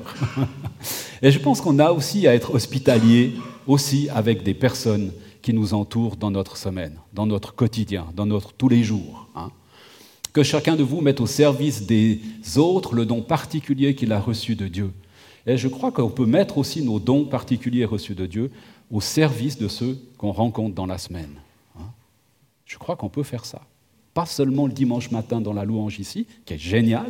Et 1.23 1.31
je 1.31 1.39
pense 1.39 1.61
qu'on 1.61 1.79
a 1.79 1.93
aussi 1.93 2.27
à 2.27 2.35
être 2.35 2.55
hospitaliers 2.55 3.35
aussi 3.67 4.09
avec 4.09 4.43
des 4.43 4.55
personnes 4.55 5.13
qui 5.43 5.53
nous 5.53 5.75
entourent 5.75 6.17
dans 6.17 6.31
notre 6.31 6.57
semaine, 6.57 6.99
dans 7.13 7.27
notre 7.27 7.55
quotidien, 7.55 8.07
dans 8.17 8.25
notre 8.25 8.55
tous 8.55 8.71
les 8.71 8.83
jours. 8.83 9.29
Hein. 9.37 9.51
Que 10.33 10.43
chacun 10.43 10.75
de 10.75 10.83
vous 10.83 11.03
mette 11.03 11.21
au 11.21 11.27
service 11.27 11.85
des 11.85 12.21
autres 12.57 12.95
le 12.95 13.05
don 13.05 13.21
particulier 13.21 13.95
qu'il 13.95 14.11
a 14.11 14.21
reçu 14.21 14.55
de 14.57 14.69
Dieu. 14.69 14.91
Et 15.47 15.59
je 15.59 15.69
crois 15.69 15.93
qu'on 15.93 16.09
peut 16.09 16.27
mettre 16.27 16.57
aussi 16.57 16.83
nos 16.83 16.99
dons 16.99 17.27
particuliers 17.27 17.85
reçus 17.85 18.15
de 18.15 18.25
Dieu 18.25 18.51
au 18.91 19.03
service 19.03 19.59
de 19.59 19.69
ceux 19.69 19.99
qu'on 20.17 20.33
rencontre 20.33 20.75
dans 20.75 20.87
la 20.87 20.97
semaine. 20.97 21.35
Hein. 21.79 21.91
Je 22.65 22.79
crois 22.79 22.97
qu'on 22.97 23.11
peut 23.11 23.23
faire 23.23 23.45
ça. 23.45 23.61
Pas 24.15 24.27
seulement 24.27 24.67
le 24.67 24.73
dimanche 24.73 25.11
matin 25.11 25.41
dans 25.41 25.53
la 25.53 25.65
louange 25.65 26.01
ici, 26.01 26.27
qui 26.45 26.55
est 26.55 26.59
génial, 26.59 27.07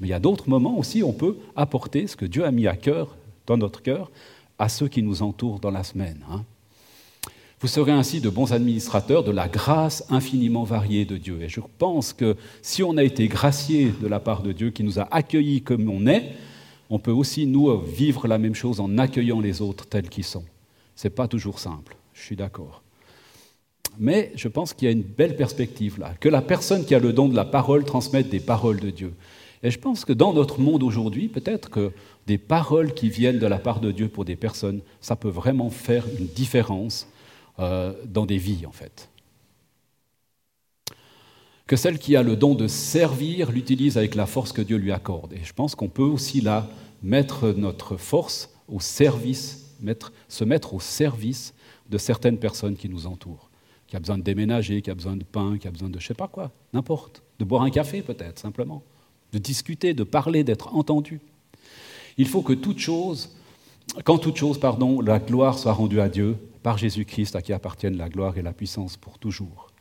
mais 0.00 0.08
il 0.08 0.10
y 0.10 0.14
a 0.14 0.18
d'autres 0.18 0.48
moments 0.48 0.78
aussi 0.78 1.02
où 1.02 1.08
on 1.08 1.12
peut 1.12 1.36
apporter 1.54 2.06
ce 2.06 2.16
que 2.16 2.24
Dieu 2.24 2.44
a 2.44 2.50
mis 2.50 2.66
à 2.66 2.76
cœur, 2.76 3.16
dans 3.46 3.56
notre 3.56 3.82
cœur, 3.82 4.10
à 4.58 4.68
ceux 4.68 4.88
qui 4.88 5.02
nous 5.02 5.22
entourent 5.22 5.60
dans 5.60 5.70
la 5.70 5.84
semaine. 5.84 6.24
Hein. 6.30 6.44
Vous 7.60 7.68
serez 7.68 7.92
ainsi 7.92 8.22
de 8.22 8.30
bons 8.30 8.52
administrateurs 8.54 9.22
de 9.22 9.30
la 9.30 9.46
grâce 9.46 10.04
infiniment 10.08 10.64
variée 10.64 11.04
de 11.04 11.18
Dieu. 11.18 11.42
Et 11.42 11.48
je 11.48 11.60
pense 11.78 12.14
que 12.14 12.36
si 12.62 12.82
on 12.82 12.96
a 12.96 13.04
été 13.04 13.28
gracié 13.28 13.92
de 14.00 14.06
la 14.06 14.18
part 14.18 14.42
de 14.42 14.52
Dieu, 14.52 14.70
qui 14.70 14.82
nous 14.82 14.98
a 14.98 15.06
accueillis 15.14 15.60
comme 15.60 15.90
on 15.90 16.06
est, 16.06 16.32
on 16.88 16.98
peut 16.98 17.10
aussi, 17.10 17.46
nous, 17.46 17.78
vivre 17.80 18.26
la 18.26 18.38
même 18.38 18.54
chose 18.54 18.80
en 18.80 18.96
accueillant 18.98 19.40
les 19.40 19.60
autres 19.60 19.86
tels 19.86 20.08
qu'ils 20.08 20.24
sont. 20.24 20.44
Ce 20.96 21.06
n'est 21.06 21.14
pas 21.14 21.28
toujours 21.28 21.58
simple, 21.58 21.96
je 22.14 22.22
suis 22.22 22.36
d'accord. 22.36 22.82
Mais 24.00 24.32
je 24.34 24.48
pense 24.48 24.72
qu'il 24.72 24.86
y 24.86 24.88
a 24.88 24.92
une 24.92 25.02
belle 25.02 25.36
perspective 25.36 26.00
là, 26.00 26.14
que 26.18 26.30
la 26.30 26.40
personne 26.40 26.86
qui 26.86 26.94
a 26.94 26.98
le 26.98 27.12
don 27.12 27.28
de 27.28 27.36
la 27.36 27.44
parole 27.44 27.84
transmette 27.84 28.30
des 28.30 28.40
paroles 28.40 28.80
de 28.80 28.88
Dieu. 28.88 29.12
Et 29.62 29.70
je 29.70 29.78
pense 29.78 30.06
que 30.06 30.14
dans 30.14 30.32
notre 30.32 30.58
monde 30.58 30.82
aujourd'hui, 30.82 31.28
peut-être 31.28 31.68
que 31.68 31.92
des 32.26 32.38
paroles 32.38 32.94
qui 32.94 33.10
viennent 33.10 33.38
de 33.38 33.46
la 33.46 33.58
part 33.58 33.78
de 33.78 33.92
Dieu 33.92 34.08
pour 34.08 34.24
des 34.24 34.36
personnes, 34.36 34.80
ça 35.02 35.16
peut 35.16 35.28
vraiment 35.28 35.68
faire 35.68 36.06
une 36.18 36.28
différence 36.28 37.08
euh, 37.58 37.92
dans 38.06 38.24
des 38.24 38.38
vies, 38.38 38.64
en 38.64 38.72
fait. 38.72 39.10
Que 41.66 41.76
celle 41.76 41.98
qui 41.98 42.16
a 42.16 42.22
le 42.22 42.36
don 42.36 42.54
de 42.54 42.68
servir 42.68 43.52
l'utilise 43.52 43.98
avec 43.98 44.14
la 44.14 44.24
force 44.24 44.54
que 44.54 44.62
Dieu 44.62 44.78
lui 44.78 44.92
accorde. 44.92 45.34
Et 45.34 45.44
je 45.44 45.52
pense 45.52 45.74
qu'on 45.74 45.90
peut 45.90 46.02
aussi 46.02 46.40
là 46.40 46.70
mettre 47.02 47.48
notre 47.50 47.98
force 47.98 48.48
au 48.66 48.80
service, 48.80 49.76
se 50.28 50.44
mettre 50.44 50.72
au 50.72 50.80
service 50.80 51.52
de 51.90 51.98
certaines 51.98 52.38
personnes 52.38 52.76
qui 52.76 52.88
nous 52.88 53.06
entourent 53.06 53.49
qui 53.90 53.96
a 53.96 53.98
besoin 53.98 54.18
de 54.18 54.22
déménager, 54.22 54.80
qui 54.82 54.90
a 54.90 54.94
besoin 54.94 55.16
de 55.16 55.24
pain, 55.24 55.58
qui 55.58 55.66
a 55.66 55.70
besoin 55.72 55.90
de 55.90 55.98
je 55.98 56.06
sais 56.06 56.14
pas 56.14 56.28
quoi, 56.28 56.52
n'importe, 56.72 57.22
de 57.40 57.44
boire 57.44 57.62
un 57.62 57.70
café 57.70 58.02
peut-être 58.02 58.38
simplement, 58.38 58.84
de 59.32 59.38
discuter, 59.38 59.94
de 59.94 60.04
parler, 60.04 60.44
d'être 60.44 60.74
entendu. 60.76 61.20
Il 62.16 62.28
faut 62.28 62.42
que 62.42 62.52
toute 62.52 62.78
chose, 62.78 63.36
quand 64.04 64.18
toute 64.18 64.36
chose, 64.36 64.60
pardon, 64.60 65.00
la 65.00 65.18
gloire 65.18 65.58
soit 65.58 65.72
rendue 65.72 66.00
à 66.00 66.08
Dieu 66.08 66.36
par 66.62 66.78
Jésus-Christ, 66.78 67.34
à 67.34 67.42
qui 67.42 67.52
appartiennent 67.52 67.96
la 67.96 68.08
gloire 68.08 68.38
et 68.38 68.42
la 68.42 68.52
puissance 68.52 68.96
pour 68.96 69.18
toujours. 69.18 69.72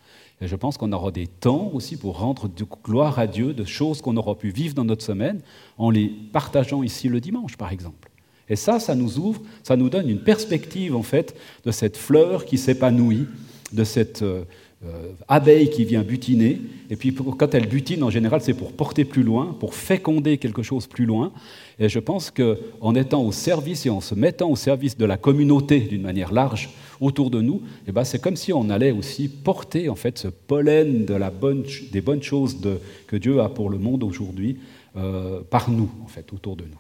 Et 0.42 0.48
je 0.48 0.56
pense 0.56 0.78
qu'on 0.78 0.92
aura 0.92 1.12
des 1.12 1.28
temps 1.28 1.70
aussi 1.74 1.96
pour 1.96 2.18
rendre 2.18 2.48
de 2.48 2.66
gloire 2.84 3.20
à 3.20 3.28
Dieu 3.28 3.54
de 3.54 3.66
choses 3.66 4.02
qu'on 4.02 4.18
aura 4.18 4.36
pu 4.36 4.50
vivre 4.50 4.74
dans 4.74 4.86
notre 4.86 5.04
semaine 5.04 5.42
en 5.78 5.92
les 5.92 6.08
partageant 6.08 6.82
ici 6.82 7.10
le 7.10 7.22
dimanche, 7.22 7.58
par 7.58 7.72
exemple. 7.72 8.10
Et 8.48 8.56
ça, 8.56 8.80
ça 8.80 8.96
nous 8.96 9.20
ouvre, 9.20 9.42
ça 9.62 9.76
nous 9.76 9.90
donne 9.90 10.10
une 10.10 10.24
perspective 10.24 10.96
en 10.96 11.04
fait 11.04 11.36
de 11.66 11.72
cette 11.72 11.98
fleur 11.98 12.46
qui 12.46 12.58
s'épanouit 12.58 13.28
de 13.74 13.84
cette 13.84 14.24
euh, 14.86 15.12
abeille 15.28 15.70
qui 15.70 15.84
vient 15.84 16.04
butiner. 16.04 16.62
Et 16.90 16.96
puis 16.96 17.14
quand 17.14 17.54
elle 17.54 17.68
butine, 17.68 18.02
en 18.02 18.10
général, 18.10 18.40
c'est 18.40 18.54
pour 18.54 18.72
porter 18.72 19.04
plus 19.04 19.24
loin, 19.24 19.58
pour 19.60 19.76
féconder 19.76 20.38
quelque 20.38 20.64
chose 20.64 20.88
plus 20.88 21.06
loin. 21.06 21.34
Et 21.80 21.90
je 21.90 22.00
pense 22.00 22.32
qu'en 22.32 22.96
étant 22.96 23.22
au 23.24 23.34
service 23.34 23.86
et 23.86 23.90
en 23.90 24.00
se 24.00 24.16
mettant 24.16 24.50
au 24.50 24.56
service 24.56 24.98
de 24.98 25.04
la 25.04 25.18
communauté 25.18 25.82
d'une 25.82 26.04
manière 26.04 26.32
large 26.32 26.70
autour 27.02 27.30
de 27.30 27.42
nous, 27.42 27.62
eh 27.88 27.92
ben, 27.92 28.06
c'est 28.06 28.20
comme 28.22 28.38
si 28.38 28.54
on 28.54 28.70
allait 28.70 28.92
aussi 28.92 29.28
porter 29.28 29.90
en 29.90 29.96
fait 29.96 30.18
ce 30.18 30.30
pollen 30.30 31.04
de 31.04 31.14
la 31.14 31.30
bonne, 31.30 31.66
des 31.92 32.00
bonnes 32.00 32.24
choses 32.24 32.58
que 33.06 33.18
Dieu 33.18 33.42
a 33.42 33.50
pour 33.50 33.70
le 33.70 33.80
monde 33.80 34.04
aujourd'hui 34.04 34.60
euh, 34.96 35.42
par 35.50 35.70
nous, 35.70 35.92
en 36.06 36.08
fait, 36.08 36.32
autour 36.32 36.56
de 36.56 36.64
nous. 36.64 36.80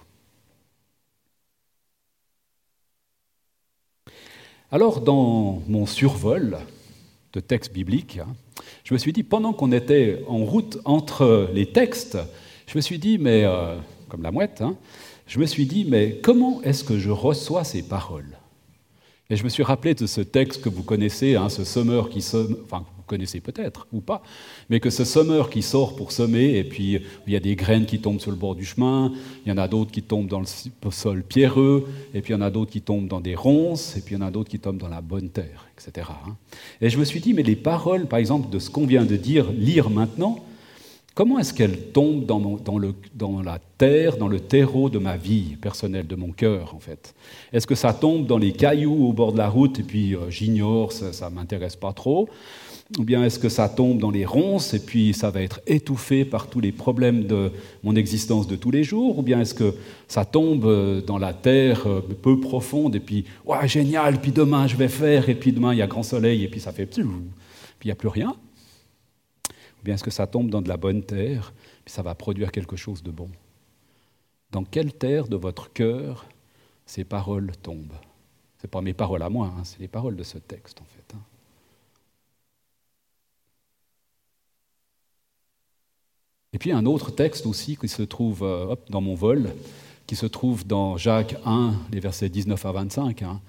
Alors, 4.71 5.01
dans 5.01 5.61
mon 5.67 5.85
survol, 5.85 6.59
de 7.33 7.39
textes 7.39 7.73
bibliques, 7.73 8.19
hein. 8.19 8.35
je 8.83 8.93
me 8.93 8.97
suis 8.97 9.13
dit, 9.13 9.23
pendant 9.23 9.53
qu'on 9.53 9.71
était 9.71 10.23
en 10.27 10.37
route 10.37 10.79
entre 10.85 11.49
les 11.53 11.67
textes, 11.67 12.17
je 12.67 12.77
me 12.77 12.81
suis 12.81 12.99
dit, 12.99 13.17
mais, 13.17 13.43
euh, 13.45 13.75
comme 14.07 14.23
la 14.23 14.31
mouette, 14.31 14.61
hein, 14.61 14.75
je 15.27 15.39
me 15.39 15.45
suis 15.45 15.65
dit, 15.65 15.85
mais 15.85 16.19
comment 16.23 16.61
est-ce 16.63 16.83
que 16.83 16.97
je 16.97 17.11
reçois 17.11 17.63
ces 17.63 17.83
paroles? 17.83 18.37
Et 19.29 19.35
je 19.35 19.43
me 19.43 19.49
suis 19.49 19.61
rappelé 19.61 19.93
de 19.93 20.07
ce 20.07 20.21
texte 20.21 20.63
que 20.63 20.69
vous 20.69 20.81
connaissez, 20.81 21.35
hein, 21.35 21.49
ce 21.49 21.63
sommeur 21.63 22.09
qui 22.09 22.21
somme, 22.21 22.57
connaissez 23.09 23.41
peut-être 23.41 23.87
ou 23.91 23.99
pas, 23.99 24.21
mais 24.69 24.79
que 24.79 24.89
ce 24.89 25.03
sommeur 25.03 25.49
qui 25.49 25.61
sort 25.61 25.95
pour 25.95 26.11
semer, 26.11 26.57
et 26.57 26.63
puis 26.63 26.99
il 27.27 27.33
y 27.33 27.35
a 27.35 27.39
des 27.39 27.55
graines 27.55 27.85
qui 27.85 27.99
tombent 27.99 28.19
sur 28.19 28.31
le 28.31 28.37
bord 28.37 28.55
du 28.55 28.63
chemin, 28.63 29.11
il 29.45 29.49
y 29.49 29.51
en 29.51 29.57
a 29.57 29.67
d'autres 29.67 29.91
qui 29.91 30.03
tombent 30.03 30.27
dans 30.27 30.39
le 30.39 30.91
sol 30.91 31.23
pierreux, 31.23 31.87
et 32.13 32.21
puis 32.21 32.33
il 32.33 32.37
y 32.37 32.39
en 32.39 32.41
a 32.41 32.51
d'autres 32.51 32.71
qui 32.71 32.81
tombent 32.81 33.07
dans 33.07 33.19
des 33.19 33.35
ronces, 33.35 33.97
et 33.97 34.01
puis 34.01 34.15
il 34.15 34.19
y 34.19 34.21
en 34.21 34.25
a 34.25 34.31
d'autres 34.31 34.49
qui 34.49 34.59
tombent 34.59 34.77
dans 34.77 34.87
la 34.87 35.01
bonne 35.01 35.29
terre, 35.29 35.67
etc. 35.77 36.07
Hein. 36.27 36.35
Et 36.81 36.89
je 36.89 36.97
me 36.97 37.03
suis 37.03 37.19
dit, 37.19 37.33
mais 37.33 37.43
les 37.43 37.55
paroles, 37.55 38.05
par 38.05 38.19
exemple, 38.19 38.49
de 38.49 38.59
ce 38.59 38.69
qu'on 38.69 38.85
vient 38.85 39.05
de 39.05 39.15
dire, 39.15 39.51
lire 39.51 39.89
maintenant, 39.89 40.45
comment 41.15 41.39
est-ce 41.39 41.53
qu'elles 41.53 41.91
tombent 41.91 42.25
dans, 42.25 43.41
la 43.41 43.59
terre, 43.77 44.17
dans 44.17 44.27
le 44.27 44.39
terreau 44.39 44.89
de 44.89 44.99
ma 44.99 45.17
vie 45.17 45.57
personnelle, 45.61 46.07
de 46.07 46.15
mon 46.15 46.31
cœur, 46.31 46.75
en 46.75 46.79
fait? 46.79 47.13
Est-ce 47.51 47.67
que 47.67 47.75
ça 47.75 47.93
tombe 47.93 48.25
dans 48.25 48.37
les 48.37 48.53
cailloux 48.53 49.07
au 49.07 49.13
bord 49.13 49.33
de 49.33 49.37
la 49.37 49.49
route, 49.49 49.79
et 49.79 49.83
puis 49.83 50.15
euh, 50.15 50.29
j'ignore, 50.29 50.91
ça 50.91 51.29
ne 51.29 51.35
m'intéresse 51.35 51.75
pas 51.75 51.93
trop? 51.93 52.29
Ou 52.97 53.03
bien 53.03 53.23
est-ce 53.23 53.37
que 53.37 53.49
ça 53.49 53.69
tombe 53.69 53.99
dans 53.99 54.09
les 54.09 54.25
ronces 54.25 54.73
et 54.73 54.79
puis 54.79 55.13
ça 55.13 55.29
va 55.29 55.43
être 55.43 55.61
étouffé 55.67 56.25
par 56.25 56.47
tous 56.49 56.59
les 56.59 56.71
problèmes 56.71 57.25
de 57.25 57.51
mon 57.83 57.95
existence 57.95 58.47
de 58.47 58.55
tous 58.55 58.71
les 58.71 58.83
jours? 58.83 59.19
Ou 59.19 59.21
bien 59.21 59.41
est-ce 59.41 59.53
que 59.53 59.75
ça 60.07 60.25
tombe 60.25 60.65
euh, 60.65 61.01
dans 61.01 61.19
la 61.19 61.33
terre 61.33 61.85
euh, 61.85 62.01
peu 62.01 62.39
profonde 62.39 62.95
et 62.95 62.99
puis, 62.99 63.25
ouais, 63.45 63.67
génial, 63.67 64.19
puis 64.19 64.31
demain 64.31 64.65
je 64.65 64.75
vais 64.75 64.87
faire, 64.87 65.29
et 65.29 65.35
puis 65.35 65.51
demain 65.51 65.73
il 65.73 65.77
y 65.77 65.81
a 65.83 65.87
grand 65.87 66.01
soleil 66.01 66.43
et 66.43 66.47
puis 66.47 66.59
ça 66.59 66.71
fait, 66.71 66.87
puis 66.87 67.03
il 67.03 67.87
n'y 67.87 67.91
a 67.91 67.95
plus 67.95 68.07
rien 68.07 68.31
Ou 68.31 69.83
bien 69.83 69.93
est-ce 69.93 70.03
que 70.03 70.11
ça 70.11 70.25
tombe 70.25 70.49
dans 70.49 70.61
de 70.61 70.69
la 70.69 70.77
bonne 70.77 71.03
terre, 71.03 71.53
puis 71.85 71.93
ça 71.93 72.01
va 72.01 72.15
produire 72.15 72.51
quelque 72.51 72.75
chose 72.75 73.03
de 73.03 73.11
bon? 73.11 73.29
Dans 74.51 74.63
quelle 74.63 74.93
terre 74.93 75.27
de 75.27 75.35
votre 75.35 75.71
cœur 75.71 76.25
ces 76.87 77.03
paroles 77.03 77.51
tombent? 77.61 77.93
Ce 78.59 78.65
pas 78.65 78.81
mes 78.81 78.93
paroles 78.93 79.21
à 79.21 79.29
moi, 79.29 79.53
hein, 79.55 79.63
c'est 79.63 79.79
les 79.79 79.87
paroles 79.87 80.15
de 80.15 80.23
ce 80.23 80.39
texte 80.39 80.81
en 80.81 80.85
fait. 80.85 81.15
Hein. 81.15 81.21
Et 86.53 86.57
puis 86.57 86.71
un 86.71 86.85
autre 86.85 87.11
texte 87.11 87.45
aussi 87.45 87.77
qui 87.77 87.87
se 87.87 88.01
trouve 88.01 88.43
euh, 88.43 88.75
dans 88.89 89.01
mon 89.01 89.15
vol, 89.15 89.53
qui 90.07 90.15
se 90.15 90.25
trouve 90.25 90.65
dans 90.65 90.97
Jacques 90.97 91.35
1, 91.45 91.73
les 91.91 91.99
versets 91.99 92.29
19 92.29 92.65
à 92.65 92.71
25. 92.71 93.21
Hein. 93.21 93.39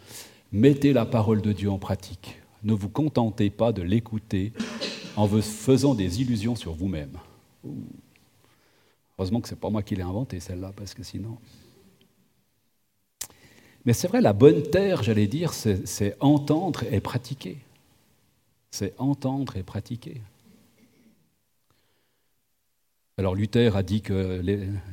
Mettez 0.52 0.92
la 0.92 1.07
parole 1.07 1.40
de 1.40 1.52
Dieu 1.52 1.71
en 1.71 1.78
pratique. 1.78 2.38
Ne 2.62 2.75
vous 2.75 2.90
contentez 2.90 3.49
pas 3.49 3.73
de 3.73 3.80
l'écouter 3.80 4.52
en 5.16 5.26
vous 5.26 5.40
faisant 5.40 5.95
des 5.95 6.21
illusions 6.21 6.57
sur 6.57 6.75
vous-même. 6.75 7.16
Heureusement 9.19 9.40
que 9.40 9.49
ce 9.49 9.54
n'est 9.54 9.61
pas 9.61 9.71
moi 9.71 9.83
qui 9.83 9.97
l'ai 9.97 10.02
inventé 10.02 10.40
celle-là, 10.40 10.73
parce 10.76 10.92
que 10.92 11.02
sinon... 11.02 11.38
Mais 13.87 13.95
c'est 13.95 14.09
vrai, 14.09 14.21
la 14.21 14.35
bonne 14.35 14.62
terre, 14.62 15.02
j'allais 15.02 15.26
dire, 15.26 15.54
c'est 15.54 16.16
entendre 16.21 16.85
et 16.90 17.00
pratiquer. 17.00 17.57
C'est 18.71 18.95
entendre 18.99 19.57
et 19.57 19.62
pratiquer. 19.62 20.21
Alors 23.20 23.34
Luther 23.34 23.76
a 23.76 23.82
dit 23.82 24.00
que 24.00 24.40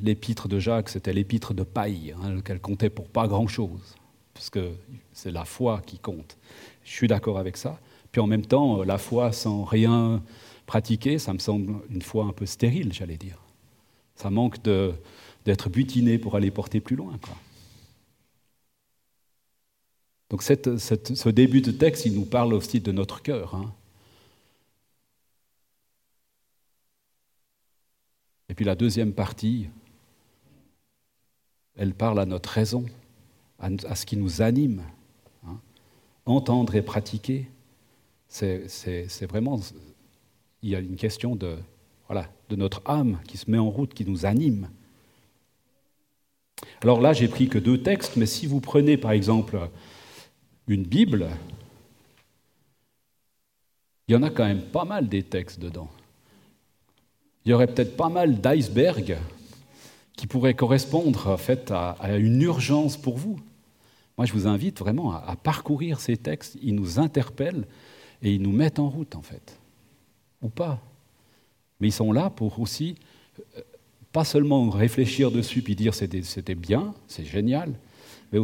l'épître 0.01 0.49
de 0.49 0.59
Jacques, 0.59 0.89
c'était 0.89 1.13
l'épître 1.13 1.53
de 1.53 1.63
paille, 1.63 2.13
hein, 2.21 2.41
qu'elle 2.41 2.59
comptait 2.59 2.89
pour 2.89 3.07
pas 3.07 3.25
grand-chose, 3.25 3.95
parce 4.33 4.49
que 4.49 4.73
c'est 5.13 5.31
la 5.31 5.45
foi 5.45 5.81
qui 5.85 5.97
compte. 5.97 6.37
Je 6.83 6.91
suis 6.91 7.07
d'accord 7.07 7.37
avec 7.37 7.55
ça. 7.55 7.79
Puis 8.11 8.19
en 8.19 8.27
même 8.27 8.45
temps, 8.45 8.83
la 8.83 8.97
foi 8.97 9.31
sans 9.31 9.63
rien 9.63 10.21
pratiquer, 10.65 11.19
ça 11.19 11.31
me 11.31 11.39
semble 11.39 11.75
une 11.89 12.01
foi 12.01 12.25
un 12.25 12.33
peu 12.33 12.45
stérile, 12.45 12.91
j'allais 12.91 13.15
dire. 13.15 13.39
Ça 14.15 14.29
manque 14.29 14.57
d'être 15.45 15.69
butiné 15.69 16.17
pour 16.17 16.35
aller 16.35 16.51
porter 16.51 16.81
plus 16.81 16.97
loin. 16.97 17.17
Donc 20.29 20.43
ce 20.43 21.29
début 21.29 21.61
de 21.61 21.71
texte, 21.71 22.05
il 22.05 22.13
nous 22.13 22.25
parle 22.25 22.53
aussi 22.53 22.81
de 22.81 22.91
notre 22.91 23.21
cœur. 23.21 23.55
Hein. 23.55 23.73
Et 28.49 28.53
puis 28.53 28.65
la 28.65 28.75
deuxième 28.75 29.13
partie, 29.13 29.69
elle 31.75 31.93
parle 31.93 32.19
à 32.19 32.25
notre 32.25 32.49
raison, 32.49 32.85
à, 33.59 33.95
ce 33.95 34.05
qui 34.05 34.17
nous 34.17 34.41
anime. 34.41 34.83
Hein. 35.45 35.59
Entendre 36.25 36.75
et 36.75 36.81
pratiquer, 36.81 37.49
c'est 38.27 39.25
vraiment, 39.29 39.59
il 40.61 40.69
y 40.69 40.75
a 40.75 40.79
une 40.79 40.95
question 40.95 41.35
de, 41.35 41.57
voilà, 42.07 42.29
de 42.49 42.55
notre 42.55 42.81
âme 42.85 43.19
qui 43.27 43.37
se 43.37 43.49
met 43.49 43.57
en 43.57 43.69
route, 43.69 43.93
qui 43.93 44.05
nous 44.05 44.25
anime. 44.25 44.69
Alors 46.81 47.01
là, 47.01 47.13
j'ai 47.13 47.27
pris 47.27 47.49
que 47.49 47.59
deux 47.59 47.81
textes, 47.81 48.17
mais 48.17 48.25
si 48.25 48.47
vous 48.47 48.59
prenez 48.59 48.97
par 48.97 49.11
exemple 49.11 49.69
une 50.67 50.83
Bible, 50.83 51.27
il 54.07 54.13
y 54.13 54.15
en 54.15 54.23
a 54.23 54.29
quand 54.29 54.45
même 54.45 54.63
pas 54.63 54.85
mal 54.85 55.09
des 55.09 55.23
textes 55.23 55.59
dedans 55.59 55.89
il 57.47 57.51
y 57.51 57.53
aurait 57.53 57.67
peut-être 57.67 57.95
pas 57.95 58.09
mal 58.09 58.41
d'icebergs 58.41 59.15
qui 60.17 60.27
pourraient 60.27 60.53
correspondre 60.53 61.29
en 61.29 61.37
fait, 61.37 61.71
à, 61.71 62.17
une 62.17 62.41
urgence 62.41 62.97
pour 62.97 63.17
vous. 63.17 63.39
Moi, 64.17 64.25
je 64.25 64.33
vous 64.33 64.47
invite 64.47 64.79
vraiment 64.79 65.13
à, 65.13 65.33
parcourir 65.37 66.01
ces 66.01 66.17
textes. 66.17 66.57
Ils 66.61 66.75
nous 66.75 66.99
interpellent 66.99 67.63
et 68.21 68.33
ils 68.33 68.41
nous 68.41 68.51
mettent 68.51 68.79
en 68.79 68.89
route, 68.89 69.15
en 69.15 69.21
fait. 69.21 69.57
Ou 70.41 70.49
pas. 70.49 70.81
Mais 71.79 71.87
ils 71.87 71.93
sont 71.93 72.11
là 72.11 72.29
pour 72.29 72.59
aussi, 72.59 72.95
euh, 73.39 73.61
pas 74.11 74.25
seulement 74.25 74.69
réfléchir 74.69 75.31
dessus 75.31 75.61
puis 75.61 75.77
dire 75.77 75.93
c'était 75.93 76.55
bien, 76.55 76.93
c'est 77.07 77.23
génial, 77.23 77.71
mais 78.33 78.39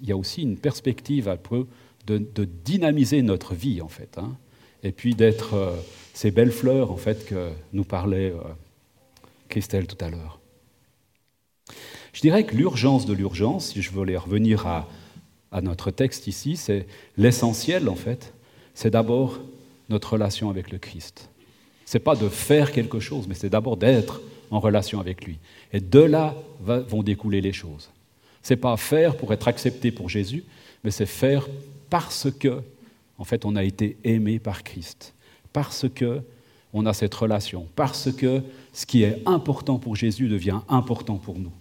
il 0.00 0.08
y 0.08 0.10
a 0.10 0.16
aussi 0.16 0.42
une 0.42 0.56
perspective 0.56 1.28
un 1.28 1.36
peu 1.36 1.68
de, 2.08 2.18
dynamiser 2.64 3.22
notre 3.22 3.54
vie, 3.54 3.80
en 3.82 3.88
fait. 3.88 4.18
Hein. 4.18 4.36
Et 4.82 4.92
puis 4.92 5.14
d'être 5.14 5.54
euh, 5.54 5.76
ces 6.14 6.30
belles 6.30 6.52
fleurs, 6.52 6.90
en 6.90 6.96
fait, 6.96 7.26
que 7.26 7.50
nous 7.72 7.84
parlait 7.84 8.30
euh, 8.30 8.40
Christelle 9.48 9.86
tout 9.86 10.02
à 10.04 10.10
l'heure. 10.10 10.40
Je 12.12 12.20
dirais 12.20 12.44
que 12.44 12.54
l'urgence 12.54 13.06
de 13.06 13.12
l'urgence, 13.12 13.72
si 13.72 13.82
je 13.82 13.90
voulais 13.90 14.16
revenir 14.16 14.66
à, 14.66 14.88
à 15.52 15.60
notre 15.60 15.90
texte 15.90 16.26
ici, 16.26 16.56
c'est 16.56 16.86
l'essentiel, 17.16 17.88
en 17.88 17.94
fait, 17.94 18.32
c'est 18.74 18.90
d'abord 18.90 19.40
notre 19.88 20.14
relation 20.14 20.50
avec 20.50 20.70
le 20.70 20.78
Christ. 20.78 21.30
Ce 21.84 21.96
n'est 21.96 22.04
pas 22.04 22.16
de 22.16 22.28
faire 22.28 22.72
quelque 22.72 23.00
chose, 23.00 23.26
mais 23.28 23.34
c'est 23.34 23.48
d'abord 23.48 23.76
d'être 23.76 24.20
en 24.50 24.60
relation 24.60 25.00
avec 25.00 25.24
lui. 25.24 25.38
Et 25.72 25.80
de 25.80 26.00
là 26.00 26.34
vont 26.60 27.02
découler 27.02 27.40
les 27.40 27.52
choses. 27.52 27.90
Ce 28.42 28.52
n'est 28.52 28.60
pas 28.60 28.76
faire 28.76 29.16
pour 29.16 29.32
être 29.32 29.48
accepté 29.48 29.90
pour 29.90 30.08
Jésus, 30.08 30.44
mais 30.84 30.90
c'est 30.90 31.06
faire 31.06 31.48
parce 31.90 32.28
que, 32.30 32.62
en 33.18 33.24
fait, 33.24 33.44
on 33.44 33.56
a 33.56 33.64
été 33.64 33.96
aimé 34.04 34.38
par 34.38 34.62
Christ, 34.62 35.14
parce 35.52 35.86
que 35.88 36.22
on 36.72 36.86
a 36.86 36.92
cette 36.92 37.14
relation, 37.14 37.66
parce 37.76 38.12
que 38.12 38.42
ce 38.72 38.86
qui 38.86 39.02
est 39.02 39.22
important 39.26 39.78
pour 39.78 39.96
Jésus 39.96 40.28
devient 40.28 40.60
important 40.68 41.16
pour 41.16 41.38
nous. 41.38 41.52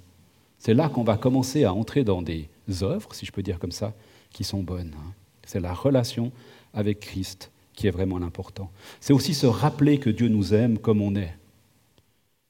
C'est 0.59 0.73
là 0.73 0.89
qu'on 0.89 1.03
va 1.03 1.17
commencer 1.17 1.63
à 1.63 1.73
entrer 1.73 2.03
dans 2.03 2.21
des 2.21 2.49
œuvres, 2.81 3.13
si 3.13 3.25
je 3.25 3.31
peux 3.31 3.43
dire 3.43 3.59
comme 3.59 3.71
ça, 3.71 3.93
qui 4.31 4.43
sont 4.43 4.63
bonnes. 4.63 4.93
Hein. 4.97 5.13
C'est 5.45 5.61
la 5.61 5.73
relation 5.73 6.31
avec 6.73 6.99
Christ 6.99 7.51
qui 7.73 7.87
est 7.87 7.91
vraiment 7.91 8.17
l'important. 8.17 8.71
C'est 8.99 9.13
aussi 9.13 9.33
se 9.33 9.45
rappeler 9.45 9.99
que 9.99 10.09
Dieu 10.09 10.27
nous 10.27 10.53
aime 10.53 10.77
comme 10.79 11.01
on 11.01 11.15
est. 11.15 11.33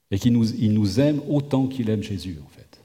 Et 0.09 0.17
qu'il 0.17 0.31
nous, 0.33 0.99
aime 1.01 1.21
autant 1.29 1.67
qu'il 1.67 1.89
aime 1.89 2.01
Jésus, 2.01 2.37
en 2.43 2.47
fait. 2.47 2.81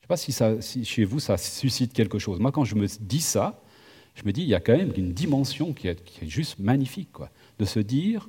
Je 0.00 0.14
ne 0.14 0.16
sais 0.16 0.32
pas 0.32 0.62
si 0.62 0.84
chez 0.86 1.04
vous, 1.04 1.20
ça 1.20 1.36
suscite 1.36 1.92
quelque 1.92 2.18
chose. 2.18 2.40
Moi, 2.40 2.50
quand 2.50 2.64
je 2.64 2.74
me 2.74 2.86
dis 3.00 3.20
ça, 3.20 3.61
je 4.14 4.24
me 4.24 4.32
dis, 4.32 4.42
il 4.42 4.48
y 4.48 4.54
a 4.54 4.60
quand 4.60 4.76
même 4.76 4.92
une 4.96 5.12
dimension 5.12 5.72
qui 5.72 5.88
est, 5.88 5.98
juste 6.22 6.58
magnifique. 6.58 7.10
De 7.58 7.64
se 7.64 7.80
dire, 7.80 8.28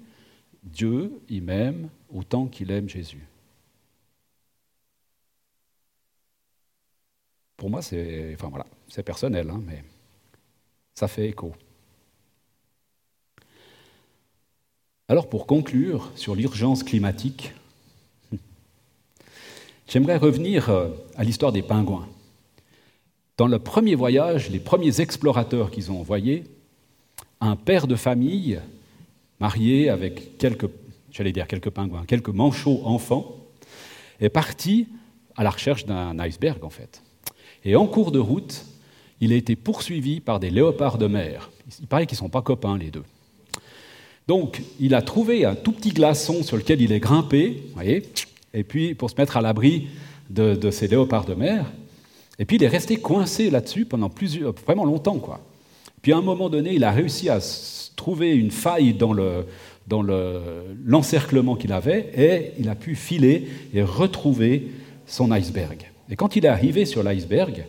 Dieu, 0.63 1.11
il 1.29 1.43
m'aime 1.43 1.89
autant 2.13 2.47
qu'il 2.47 2.71
aime 2.71 2.87
Jésus. 2.87 3.25
Pour 7.57 7.69
moi, 7.69 7.81
c'est 7.81 8.33
enfin, 8.35 8.49
voilà, 8.49 8.65
personnel, 9.05 9.49
hein, 9.49 9.61
mais 9.65 9.83
ça 10.93 11.07
fait 11.07 11.29
écho. 11.29 11.53
Alors 15.07 15.29
pour 15.29 15.45
conclure 15.45 16.11
sur 16.15 16.33
l'urgence 16.33 16.83
climatique, 16.83 17.53
j'aimerais 19.87 20.17
revenir 20.17 20.69
euh, 20.69 20.89
à 21.15 21.23
l'histoire 21.23 21.51
des 21.51 21.61
pingouins. 21.61 22.07
Dans 23.37 23.47
le 23.47 23.59
premier 23.59 23.95
voyage, 23.95 24.49
les 24.49 24.59
premiers 24.59 25.01
explorateurs 25.01 25.71
qu'ils 25.71 25.91
ont 25.91 25.99
envoyés, 25.99 26.43
un 27.41 27.55
père 27.55 27.87
de 27.87 27.95
famille 27.95 28.59
marié 29.39 29.89
avec 29.89 30.37
quelques, 30.37 30.69
j'allais 31.11 31.31
dire 31.31 31.47
quelques 31.47 31.71
pingouins, 31.71 32.05
quelques 32.05 32.29
manchots 32.29 32.81
enfants, 32.85 33.37
est 34.19 34.29
parti 34.29 34.87
à 35.35 35.43
la 35.43 35.49
recherche 35.49 35.85
d'un 35.85 36.17
iceberg 36.19 36.63
en 36.63 36.69
fait. 36.69 37.01
Et 37.65 37.75
en 37.75 37.87
cours 37.87 38.11
de 38.11 38.19
route, 38.19 38.65
il 39.19 39.33
a 39.33 39.35
été 39.35 39.55
poursuivi 39.55 40.19
par 40.19 40.39
des 40.39 40.49
léopards 40.49 40.97
de 40.97 41.07
mer. 41.07 41.49
Il 41.79 41.87
paraît 41.87 42.05
qu'ils 42.05 42.17
ne 42.17 42.19
sont 42.19 42.29
pas 42.29 42.41
copains 42.41 42.77
les 42.77 42.91
deux. 42.91 43.03
Donc, 44.27 44.61
il 44.79 44.93
a 44.95 45.01
trouvé 45.01 45.45
un 45.45 45.55
tout 45.55 45.71
petit 45.71 45.91
glaçon 45.91 46.43
sur 46.43 46.55
lequel 46.55 46.81
il 46.81 46.91
est 46.91 46.99
grimpé, 46.99 47.63
voyez, 47.73 48.03
et 48.53 48.63
puis 48.63 48.95
pour 48.95 49.10
se 49.10 49.15
mettre 49.17 49.38
à 49.38 49.41
l'abri 49.41 49.88
de, 50.29 50.71
ces 50.71 50.88
léopards 50.88 51.25
de 51.25 51.34
mer. 51.34 51.65
Et 52.39 52.46
puis 52.46 52.58
il 52.58 52.63
est 52.63 52.67
resté 52.67 52.98
coincé 52.98 53.50
là-dessus 53.50 53.86
pendant 53.86 54.10
vraiment 54.65 54.86
longtemps, 54.86 55.17
quoi. 55.17 55.39
Puis 56.02 56.12
à 56.12 56.17
un 56.17 56.22
moment 56.22 56.50
donné, 56.50 56.74
il 56.74 56.84
a 56.84 56.91
réussi 56.91 57.30
à 57.30 57.39
trouver 57.96 58.34
une 58.34 58.52
faille 58.52 58.93
dans 58.93 59.13
le, 59.13 59.46
dans 59.88 60.02
l'encerclement 60.86 61.56
qu'il 61.56 61.72
avait, 61.72 62.12
et 62.15 62.52
il 62.60 62.67
a 62.69 62.76
pu 62.76 62.96
filer 62.96 63.48
et 63.74 63.84
retrouver 63.84 64.72
son 65.06 65.32
iceberg. 65.32 65.89
Et 66.10 66.15
quand 66.15 66.36
il 66.36 66.46
est 66.46 66.50
arrivé 66.50 66.86
sur 66.86 67.04
l'iceberg, 67.04 67.65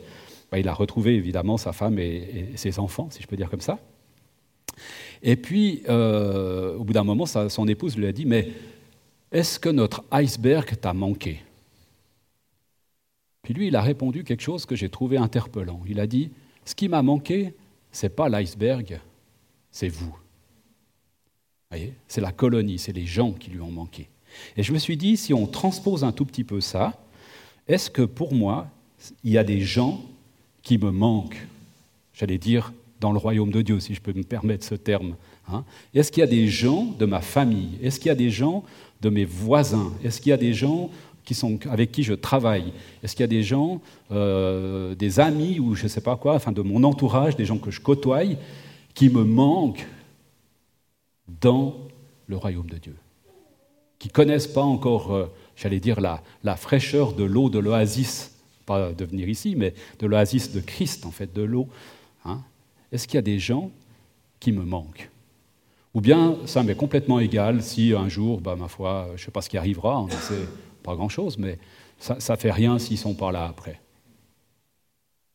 bah, 0.50 0.58
il 0.58 0.66
a 0.66 0.74
retrouvé 0.74 1.14
évidemment 1.14 1.56
sa 1.56 1.72
femme 1.72 1.98
et 1.98 2.50
ses 2.56 2.78
enfants, 2.78 3.08
si 3.10 3.22
je 3.22 3.28
peux 3.28 3.36
dire 3.36 3.50
comme 3.50 3.60
ça. 3.60 3.78
Et 5.22 5.36
puis, 5.36 5.82
euh, 5.88 6.76
au 6.76 6.84
bout 6.84 6.92
d'un 6.92 7.04
moment, 7.04 7.24
son 7.26 7.68
épouse 7.68 7.96
lui 7.96 8.06
a 8.06 8.12
dit, 8.12 8.26
mais 8.26 8.48
est-ce 9.32 9.58
que 9.58 9.68
notre 9.70 10.04
iceberg 10.12 10.78
t'a 10.80 10.92
manqué? 10.92 11.40
Puis 13.44 13.54
lui, 13.54 13.68
il 13.68 13.76
a 13.76 13.82
répondu 13.82 14.24
quelque 14.24 14.42
chose 14.42 14.66
que 14.66 14.74
j'ai 14.74 14.88
trouvé 14.88 15.18
interpellant. 15.18 15.80
Il 15.86 16.00
a 16.00 16.06
dit, 16.06 16.30
ce 16.64 16.74
qui 16.74 16.88
m'a 16.88 17.02
manqué, 17.02 17.54
ce 17.92 18.06
n'est 18.06 18.10
pas 18.10 18.28
l'iceberg, 18.28 18.98
c'est 19.70 19.88
vous. 19.88 20.16
voyez 21.70 21.92
C'est 22.08 22.22
la 22.22 22.32
colonie, 22.32 22.78
c'est 22.78 22.92
les 22.92 23.06
gens 23.06 23.32
qui 23.32 23.50
lui 23.50 23.60
ont 23.60 23.70
manqué. 23.70 24.08
Et 24.56 24.62
je 24.62 24.72
me 24.72 24.78
suis 24.78 24.96
dit, 24.96 25.18
si 25.18 25.34
on 25.34 25.46
transpose 25.46 26.04
un 26.04 26.10
tout 26.12 26.24
petit 26.24 26.42
peu 26.42 26.60
ça, 26.60 26.98
est-ce 27.68 27.90
que 27.90 28.02
pour 28.02 28.34
moi, 28.34 28.66
il 29.22 29.32
y 29.32 29.38
a 29.38 29.44
des 29.44 29.60
gens 29.60 30.02
qui 30.62 30.78
me 30.78 30.90
manquent? 30.90 31.46
J'allais 32.14 32.38
dire 32.38 32.72
dans 32.98 33.12
le 33.12 33.18
royaume 33.18 33.50
de 33.50 33.60
Dieu, 33.60 33.78
si 33.78 33.94
je 33.94 34.00
peux 34.00 34.14
me 34.14 34.22
permettre 34.22 34.64
ce 34.64 34.74
terme. 34.74 35.16
Hein. 35.48 35.64
Est-ce 35.92 36.10
qu'il 36.10 36.22
y 36.22 36.24
a 36.24 36.26
des 36.26 36.48
gens 36.48 36.86
de 36.98 37.04
ma 37.04 37.20
famille? 37.20 37.78
Est-ce 37.82 38.00
qu'il 38.00 38.08
y 38.08 38.12
a 38.12 38.14
des 38.14 38.30
gens 38.30 38.64
de 39.02 39.10
mes 39.10 39.26
voisins? 39.26 39.92
Est-ce 40.02 40.22
qu'il 40.22 40.30
y 40.30 40.32
a 40.32 40.38
des 40.38 40.54
gens 40.54 40.90
qui 41.24 41.34
sont, 41.34 41.58
avec 41.70 41.92
qui 41.92 42.02
je 42.02 42.14
travaille. 42.14 42.72
Est-ce 43.02 43.14
qu'il 43.14 43.22
y 43.22 43.24
a 43.24 43.28
des 43.28 43.42
gens, 43.42 43.80
euh, 44.10 44.94
des 44.94 45.20
amis 45.20 45.58
ou 45.58 45.74
je 45.74 45.84
ne 45.84 45.88
sais 45.88 46.00
pas 46.00 46.16
quoi, 46.16 46.34
enfin 46.34 46.52
de 46.52 46.62
mon 46.62 46.84
entourage, 46.84 47.36
des 47.36 47.44
gens 47.44 47.58
que 47.58 47.70
je 47.70 47.80
côtoie, 47.80 48.22
qui 48.94 49.08
me 49.08 49.24
manquent 49.24 49.86
dans 51.40 51.76
le 52.26 52.36
royaume 52.36 52.68
de 52.68 52.78
Dieu? 52.78 52.96
Qui 53.98 54.08
ne 54.08 54.12
connaissent 54.12 54.46
pas 54.46 54.62
encore, 54.62 55.14
euh, 55.14 55.32
j'allais 55.56 55.80
dire, 55.80 56.00
la, 56.00 56.22
la 56.42 56.56
fraîcheur 56.56 57.12
de 57.12 57.24
l'eau 57.24 57.48
de 57.48 57.58
l'oasis 57.58 58.34
pas 58.64 58.92
de 58.92 59.04
venir 59.04 59.28
ici, 59.28 59.54
mais 59.56 59.74
de 59.98 60.06
l'oasis 60.06 60.52
de 60.52 60.60
Christ, 60.60 61.06
en 61.06 61.10
fait, 61.10 61.32
de 61.32 61.42
l'eau. 61.42 61.68
Hein? 62.24 62.40
Est-ce 62.92 63.06
qu'il 63.06 63.16
y 63.16 63.18
a 63.18 63.22
des 63.22 63.38
gens 63.38 63.70
qui 64.40 64.52
me 64.52 64.64
manquent? 64.64 65.10
Ou 65.94 66.00
bien 66.00 66.38
ça 66.46 66.62
m'est 66.62 66.74
complètement 66.74 67.20
égal 67.20 67.62
si 67.62 67.92
un 67.92 68.08
jour, 68.08 68.40
bah, 68.40 68.56
ma 68.56 68.68
foi, 68.68 69.06
je 69.10 69.22
ne 69.22 69.26
sais 69.26 69.30
pas 69.30 69.42
ce 69.42 69.48
qui 69.48 69.56
arrivera, 69.56 70.00
on 70.00 70.06
ne 70.06 70.10
sait 70.12 70.48
pas 70.84 70.94
grand-chose, 70.94 71.38
mais 71.38 71.58
ça 71.98 72.16
ne 72.16 72.36
fait 72.36 72.52
rien 72.52 72.78
s'ils 72.78 72.96
ne 72.96 73.00
sont 73.02 73.14
pas 73.14 73.32
là 73.32 73.46
après. 73.46 73.80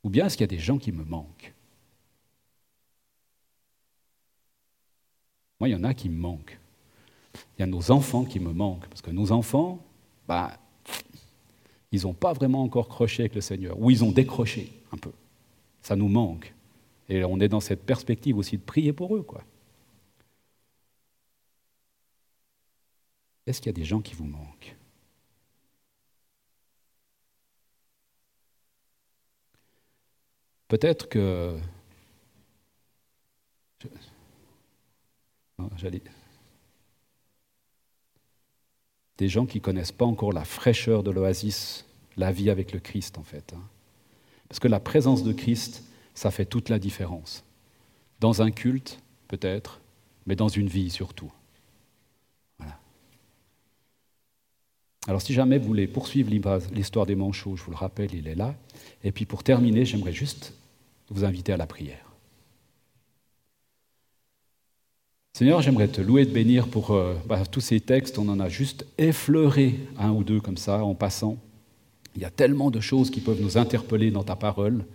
Ou 0.03 0.09
bien 0.09 0.25
est-ce 0.25 0.37
qu'il 0.37 0.43
y 0.43 0.51
a 0.51 0.55
des 0.55 0.59
gens 0.59 0.77
qui 0.77 0.91
me 0.93 1.03
manquent? 1.03 1.53
Moi, 5.59 5.67
il 5.67 5.73
y 5.73 5.75
en 5.75 5.83
a 5.83 5.93
qui 5.93 6.07
me 6.07 6.17
manquent. 6.17 6.57
Il 7.57 7.61
y 7.61 7.63
a 7.63 7.67
nos 7.67 7.91
enfants 7.91 8.23
qui 8.23 8.39
me 8.39 8.53
manquent, 8.53 8.87
parce 8.87 9.01
que 9.01 9.11
nos 9.11 9.31
enfants, 9.31 9.83
bah, 10.27 10.57
ils 11.91 12.03
n'ont 12.03 12.13
pas 12.13 12.33
vraiment 12.33 12.63
encore 12.63 12.87
croché 12.87 13.23
avec 13.23 13.35
le 13.35 13.41
Seigneur, 13.41 13.77
ou 13.79 13.91
ils 13.91 14.03
ont 14.03 14.11
décroché 14.11 14.71
un 14.93 14.97
peu. 14.97 15.11
Ça 15.81 15.95
nous 15.95 16.07
manque. 16.07 16.53
Et 17.09 17.23
on 17.23 17.39
est 17.39 17.49
dans 17.49 17.59
cette 17.59 17.85
perspective 17.85 18.37
aussi 18.37 18.57
de 18.57 18.63
prier 18.63 18.93
pour 18.93 19.15
eux. 19.15 19.23
quoi. 19.23 19.43
Est-ce 23.47 23.59
qu'il 23.59 23.69
y 23.71 23.75
a 23.75 23.79
des 23.81 23.85
gens 23.85 23.99
qui 23.99 24.13
vous 24.13 24.25
manquent? 24.25 24.78
Peut-être 30.69 31.09
que... 31.09 31.57
Des 39.17 39.27
gens 39.27 39.45
qui 39.45 39.57
ne 39.57 39.63
connaissent 39.63 39.91
pas 39.91 40.05
encore 40.05 40.31
la 40.31 40.45
fraîcheur 40.45 41.03
de 41.03 41.11
l'oasis, 41.11 41.85
la 42.15 42.31
vie 42.31 42.49
avec 42.49 42.71
le 42.71 42.79
Christ 42.79 43.17
en 43.17 43.23
fait. 43.23 43.53
Hein. 43.53 43.61
Parce 44.47 44.59
que 44.59 44.69
la 44.69 44.79
présence 44.79 45.23
de 45.23 45.33
Christ, 45.33 45.83
ça 46.13 46.31
fait 46.31 46.45
toute 46.45 46.69
la 46.69 46.79
différence. 46.79 47.43
Dans 48.21 48.41
un 48.41 48.51
culte, 48.51 49.01
peut-être, 49.27 49.81
mais 50.25 50.35
dans 50.35 50.47
une 50.47 50.67
vie 50.67 50.89
surtout. 50.89 51.31
Alors 55.09 55.23
si 55.23 55.33
jamais 55.33 55.57
vous 55.57 55.65
voulez 55.65 55.87
poursuivre 55.87 56.29
l'histoire 56.71 57.07
des 57.07 57.15
manchots, 57.15 57.55
je 57.55 57.63
vous 57.63 57.71
le 57.71 57.77
rappelle, 57.77 58.13
il 58.13 58.27
est 58.27 58.35
là. 58.35 58.53
Et 59.03 59.11
puis 59.11 59.25
pour 59.25 59.41
terminer, 59.41 59.83
j'aimerais 59.83 60.13
juste 60.13 60.53
vous 61.09 61.25
inviter 61.25 61.51
à 61.51 61.57
la 61.57 61.65
prière. 61.65 62.13
Seigneur, 65.33 65.63
j'aimerais 65.63 65.87
te 65.87 65.99
louer 65.99 66.21
et 66.21 66.25
te 66.27 66.31
bénir 66.31 66.67
pour 66.67 66.91
euh, 66.91 67.15
bah, 67.25 67.43
tous 67.47 67.59
ces 67.59 67.79
textes. 67.79 68.19
On 68.19 68.29
en 68.29 68.39
a 68.39 68.49
juste 68.49 68.85
effleuré 68.99 69.79
un 69.97 70.11
ou 70.11 70.23
deux 70.23 70.39
comme 70.39 70.57
ça 70.57 70.83
en 70.83 70.93
passant. 70.93 71.39
Il 72.15 72.21
y 72.21 72.25
a 72.25 72.29
tellement 72.29 72.69
de 72.69 72.79
choses 72.79 73.09
qui 73.09 73.19
peuvent 73.19 73.41
nous 73.41 73.57
interpeller 73.57 74.11
dans 74.11 74.23
ta 74.23 74.35
parole 74.35 74.85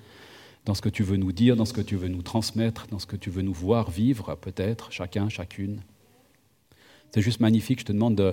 dans 0.64 0.74
ce 0.74 0.81
que 0.81 0.90
tu 0.90 1.03
veux 1.03 1.16
nous 1.16 1.33
dire, 1.33 1.57
dans 1.57 1.64
ce 1.64 1.72
que 1.72 1.81
tu 1.81 1.96
veux 1.96 2.07
nous 2.07 2.22
transmettre, 2.22 2.87
dans 2.87 3.00
ce 3.00 3.07
que 3.07 3.16
tu 3.16 3.31
veux 3.31 3.42
nous 3.42 3.53
voir 3.53 3.90
vivre, 3.90 4.37
peut-être, 4.37 4.92
chacun, 4.92 5.29
chacune. 5.29 5.81
C'est 7.12 7.20
juste 7.20 7.40
magnifique. 7.40 7.81
Je 7.81 7.87
te 7.87 7.92
demande 7.92 8.14
de, 8.14 8.33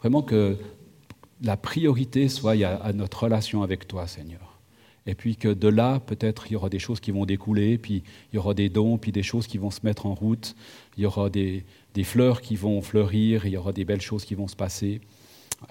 vraiment 0.00 0.22
que 0.22 0.56
la 1.42 1.56
priorité 1.56 2.28
soit 2.28 2.52
à 2.64 2.92
notre 2.92 3.24
relation 3.24 3.62
avec 3.62 3.88
toi, 3.88 4.06
Seigneur. 4.06 4.58
Et 5.06 5.14
puis 5.14 5.36
que 5.36 5.48
de 5.48 5.68
là, 5.68 5.98
peut-être, 6.00 6.46
il 6.48 6.52
y 6.52 6.56
aura 6.56 6.68
des 6.68 6.78
choses 6.78 7.00
qui 7.00 7.10
vont 7.10 7.24
découler, 7.24 7.78
puis 7.78 8.02
il 8.32 8.36
y 8.36 8.38
aura 8.38 8.54
des 8.54 8.68
dons, 8.68 8.98
puis 8.98 9.12
des 9.12 9.22
choses 9.22 9.46
qui 9.46 9.58
vont 9.58 9.70
se 9.70 9.80
mettre 9.82 10.06
en 10.06 10.14
route, 10.14 10.54
il 10.96 11.02
y 11.02 11.06
aura 11.06 11.30
des, 11.30 11.64
fleurs 12.04 12.40
qui 12.42 12.56
vont 12.56 12.82
fleurir, 12.82 13.46
il 13.46 13.52
y 13.52 13.56
aura 13.56 13.72
des 13.72 13.84
belles 13.84 14.00
choses 14.00 14.24
qui 14.24 14.34
vont 14.34 14.48
se 14.48 14.56
passer. 14.56 15.00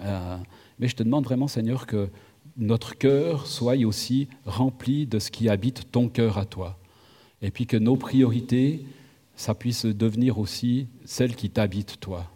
Euh, 0.02 0.38
mais 0.80 0.88
je 0.88 0.96
te 0.96 1.04
demande 1.04 1.24
vraiment, 1.24 1.48
Seigneur, 1.48 1.86
que 1.86 2.10
notre 2.58 2.98
cœur 2.98 3.48
soit 3.48 3.78
aussi 3.86 4.28
rempli 4.46 5.06
de 5.06 5.20
ce 5.20 5.32
qui 5.32 5.48
habite 5.50 5.92
ton 5.92 6.10
cœur 6.10 6.38
à 6.38 6.46
toi. 6.46 6.78
Et 7.42 7.52
puis 7.52 7.68
que 7.68 7.78
nos 7.78 7.96
priorités, 7.96 8.84
ça 9.36 9.54
puisse 9.54 9.86
devenir 9.86 10.40
aussi 10.40 10.88
celles 11.06 11.36
qui 11.36 11.50
t'habitent 11.50 12.00
toi. 12.00 12.30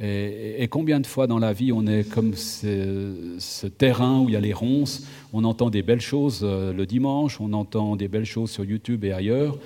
Et, 0.00 0.68
combien 0.70 1.00
de 1.00 1.06
fois 1.06 1.26
dans 1.26 1.40
la 1.40 1.52
vie 1.52 1.72
on 1.72 1.86
est 1.86 2.08
comme 2.08 2.34
ce, 2.34 3.66
terrain 3.66 4.20
où 4.20 4.28
il 4.28 4.32
y 4.34 4.36
a 4.36 4.40
les 4.40 4.52
ronces, 4.52 5.08
on 5.32 5.42
entend 5.42 5.70
des 5.70 5.82
belles 5.82 6.00
choses 6.00 6.40
euh, 6.44 6.72
le 6.72 6.86
dimanche, 6.86 7.40
on 7.40 7.52
entend 7.52 7.96
des 7.96 8.06
belles 8.06 8.24
choses 8.24 8.50
sur 8.50 8.64
YouTube 8.64 9.04
et 9.04 9.12
ailleurs, 9.12 9.58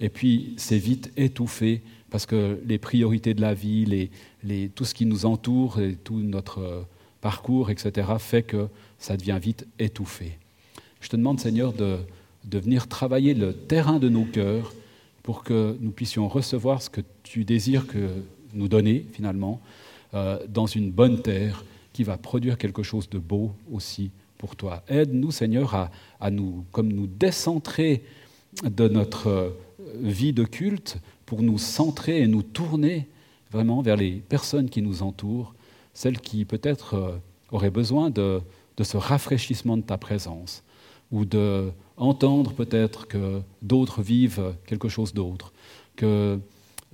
et 0.00 0.10
puis 0.10 0.52
c'est 0.58 0.78
vite 0.78 1.10
étouffé 1.16 1.82
parce 2.10 2.26
que 2.26 2.58
les 2.66 2.78
priorités 2.78 3.32
de 3.32 3.40
la 3.40 3.54
vie, 3.54 4.10
tout 4.74 4.84
ce 4.84 4.94
qui 4.94 5.06
nous 5.06 5.24
entoure, 5.24 5.78
tout 6.04 6.18
notre 6.18 6.60
euh, 6.60 6.82
parcours, 7.20 7.70
etc., 7.70 8.08
fait 8.18 8.42
que 8.42 8.68
ça 8.98 9.16
devient 9.16 9.38
vite 9.40 9.66
étouffé. 9.78 10.38
Je 11.00 11.08
te 11.08 11.16
demande, 11.16 11.40
Seigneur, 11.40 11.72
de, 11.72 11.98
de 12.44 12.58
venir 12.58 12.88
travailler 12.88 13.34
le 13.34 13.52
terrain 13.52 13.98
de 13.98 14.08
nos 14.08 14.24
cœurs 14.24 14.72
pour 15.22 15.44
que 15.44 15.76
nous 15.80 15.90
puissions 15.90 16.28
recevoir 16.28 16.80
ce 16.82 16.90
que 16.90 17.02
tu 17.22 17.44
désires 17.44 17.86
que 17.86 18.08
nous 18.54 18.68
donner 18.68 19.06
finalement 19.12 19.60
euh, 20.14 20.38
dans 20.48 20.66
une 20.66 20.90
bonne 20.90 21.20
terre 21.22 21.64
qui 21.92 22.04
va 22.04 22.16
produire 22.16 22.58
quelque 22.58 22.82
chose 22.82 23.08
de 23.08 23.18
beau 23.18 23.52
aussi 23.72 24.10
pour 24.38 24.56
toi. 24.56 24.82
Aide-nous, 24.88 25.30
Seigneur, 25.32 25.90
à, 26.20 26.30
nous, 26.30 26.64
comme 26.72 26.92
nous 26.92 27.06
décentrer 27.06 28.02
de 28.62 28.88
notre 28.88 29.26
euh, 29.28 29.50
vie 30.00 30.32
de 30.32 30.44
culte 30.44 30.98
pour 31.26 31.42
nous 31.42 31.58
centrer 31.58 32.22
et 32.22 32.26
nous 32.26 32.42
tourner 32.42 33.06
vraiment 33.50 33.82
vers 33.82 33.96
les 33.96 34.12
personnes 34.12 34.70
qui 34.70 34.80
nous 34.80 35.02
entourent, 35.02 35.54
celles 35.92 36.20
qui 36.20 36.44
peut-être 36.44 36.94
euh, 36.94 37.18
auraient 37.50 37.70
besoin 37.70 38.10
de, 38.10 38.40
de 38.76 38.84
ce 38.84 38.96
rafraîchissement 38.96 39.76
de 39.76 39.82
ta 39.82 39.98
présence 39.98 40.62
ou 41.10 41.24
de 41.24 41.70
entendre 41.96 42.52
peut-être 42.52 43.08
que 43.08 43.40
d'autres 43.60 44.02
vivent 44.02 44.54
quelque 44.66 44.88
chose 44.88 45.12
d'autre, 45.12 45.52
que 45.96 46.38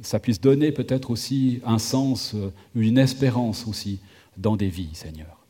ça 0.02 0.18
puisse 0.18 0.40
donner 0.40 0.72
peut-être 0.72 1.11
aussi 1.11 1.61
un 1.64 1.78
sens, 1.78 2.35
euh, 2.35 2.50
une 2.74 2.98
espérance 2.98 3.66
aussi 3.66 4.00
dans 4.37 4.57
des 4.57 4.68
vies, 4.68 4.94
Seigneur. 4.94 5.44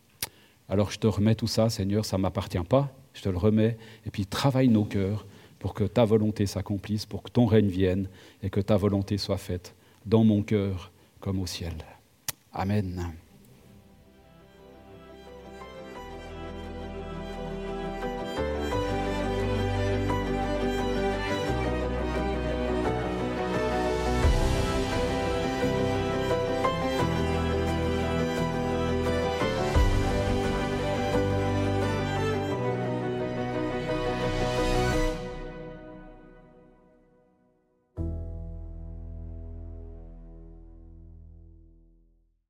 Alors 0.69 0.91
je 0.91 0.99
te 0.99 1.07
remets 1.07 1.35
tout 1.35 1.47
ça, 1.47 1.71
Seigneur, 1.71 2.05
ça 2.05 2.17
ne 2.17 2.23
m'appartient 2.23 2.59
pas, 2.69 2.93
je 3.15 3.23
te 3.23 3.29
le 3.29 3.39
remets, 3.39 3.77
et 4.07 4.11
puis 4.11 4.27
travaille 4.27 4.69
nos 4.69 4.85
cœurs 4.85 5.27
pour 5.59 5.75
que 5.75 5.85
ta 5.85 6.05
volonté 6.05 6.47
s'accomplisse, 6.47 7.07
pour 7.07 7.23
que 7.23 7.31
ton 7.31 7.47
règne 7.47 7.69
vienne 7.69 8.09
et 8.43 8.51
que 8.51 8.61
ta 8.61 8.77
volonté 8.77 9.17
soit 9.19 9.39
faite 9.39 9.75
dans 10.05 10.25
mon 10.25 10.43
cœur 10.43 10.91
comme 11.21 11.41
au 11.41 11.47
ciel. 11.47 11.75
Amen. 12.53 13.15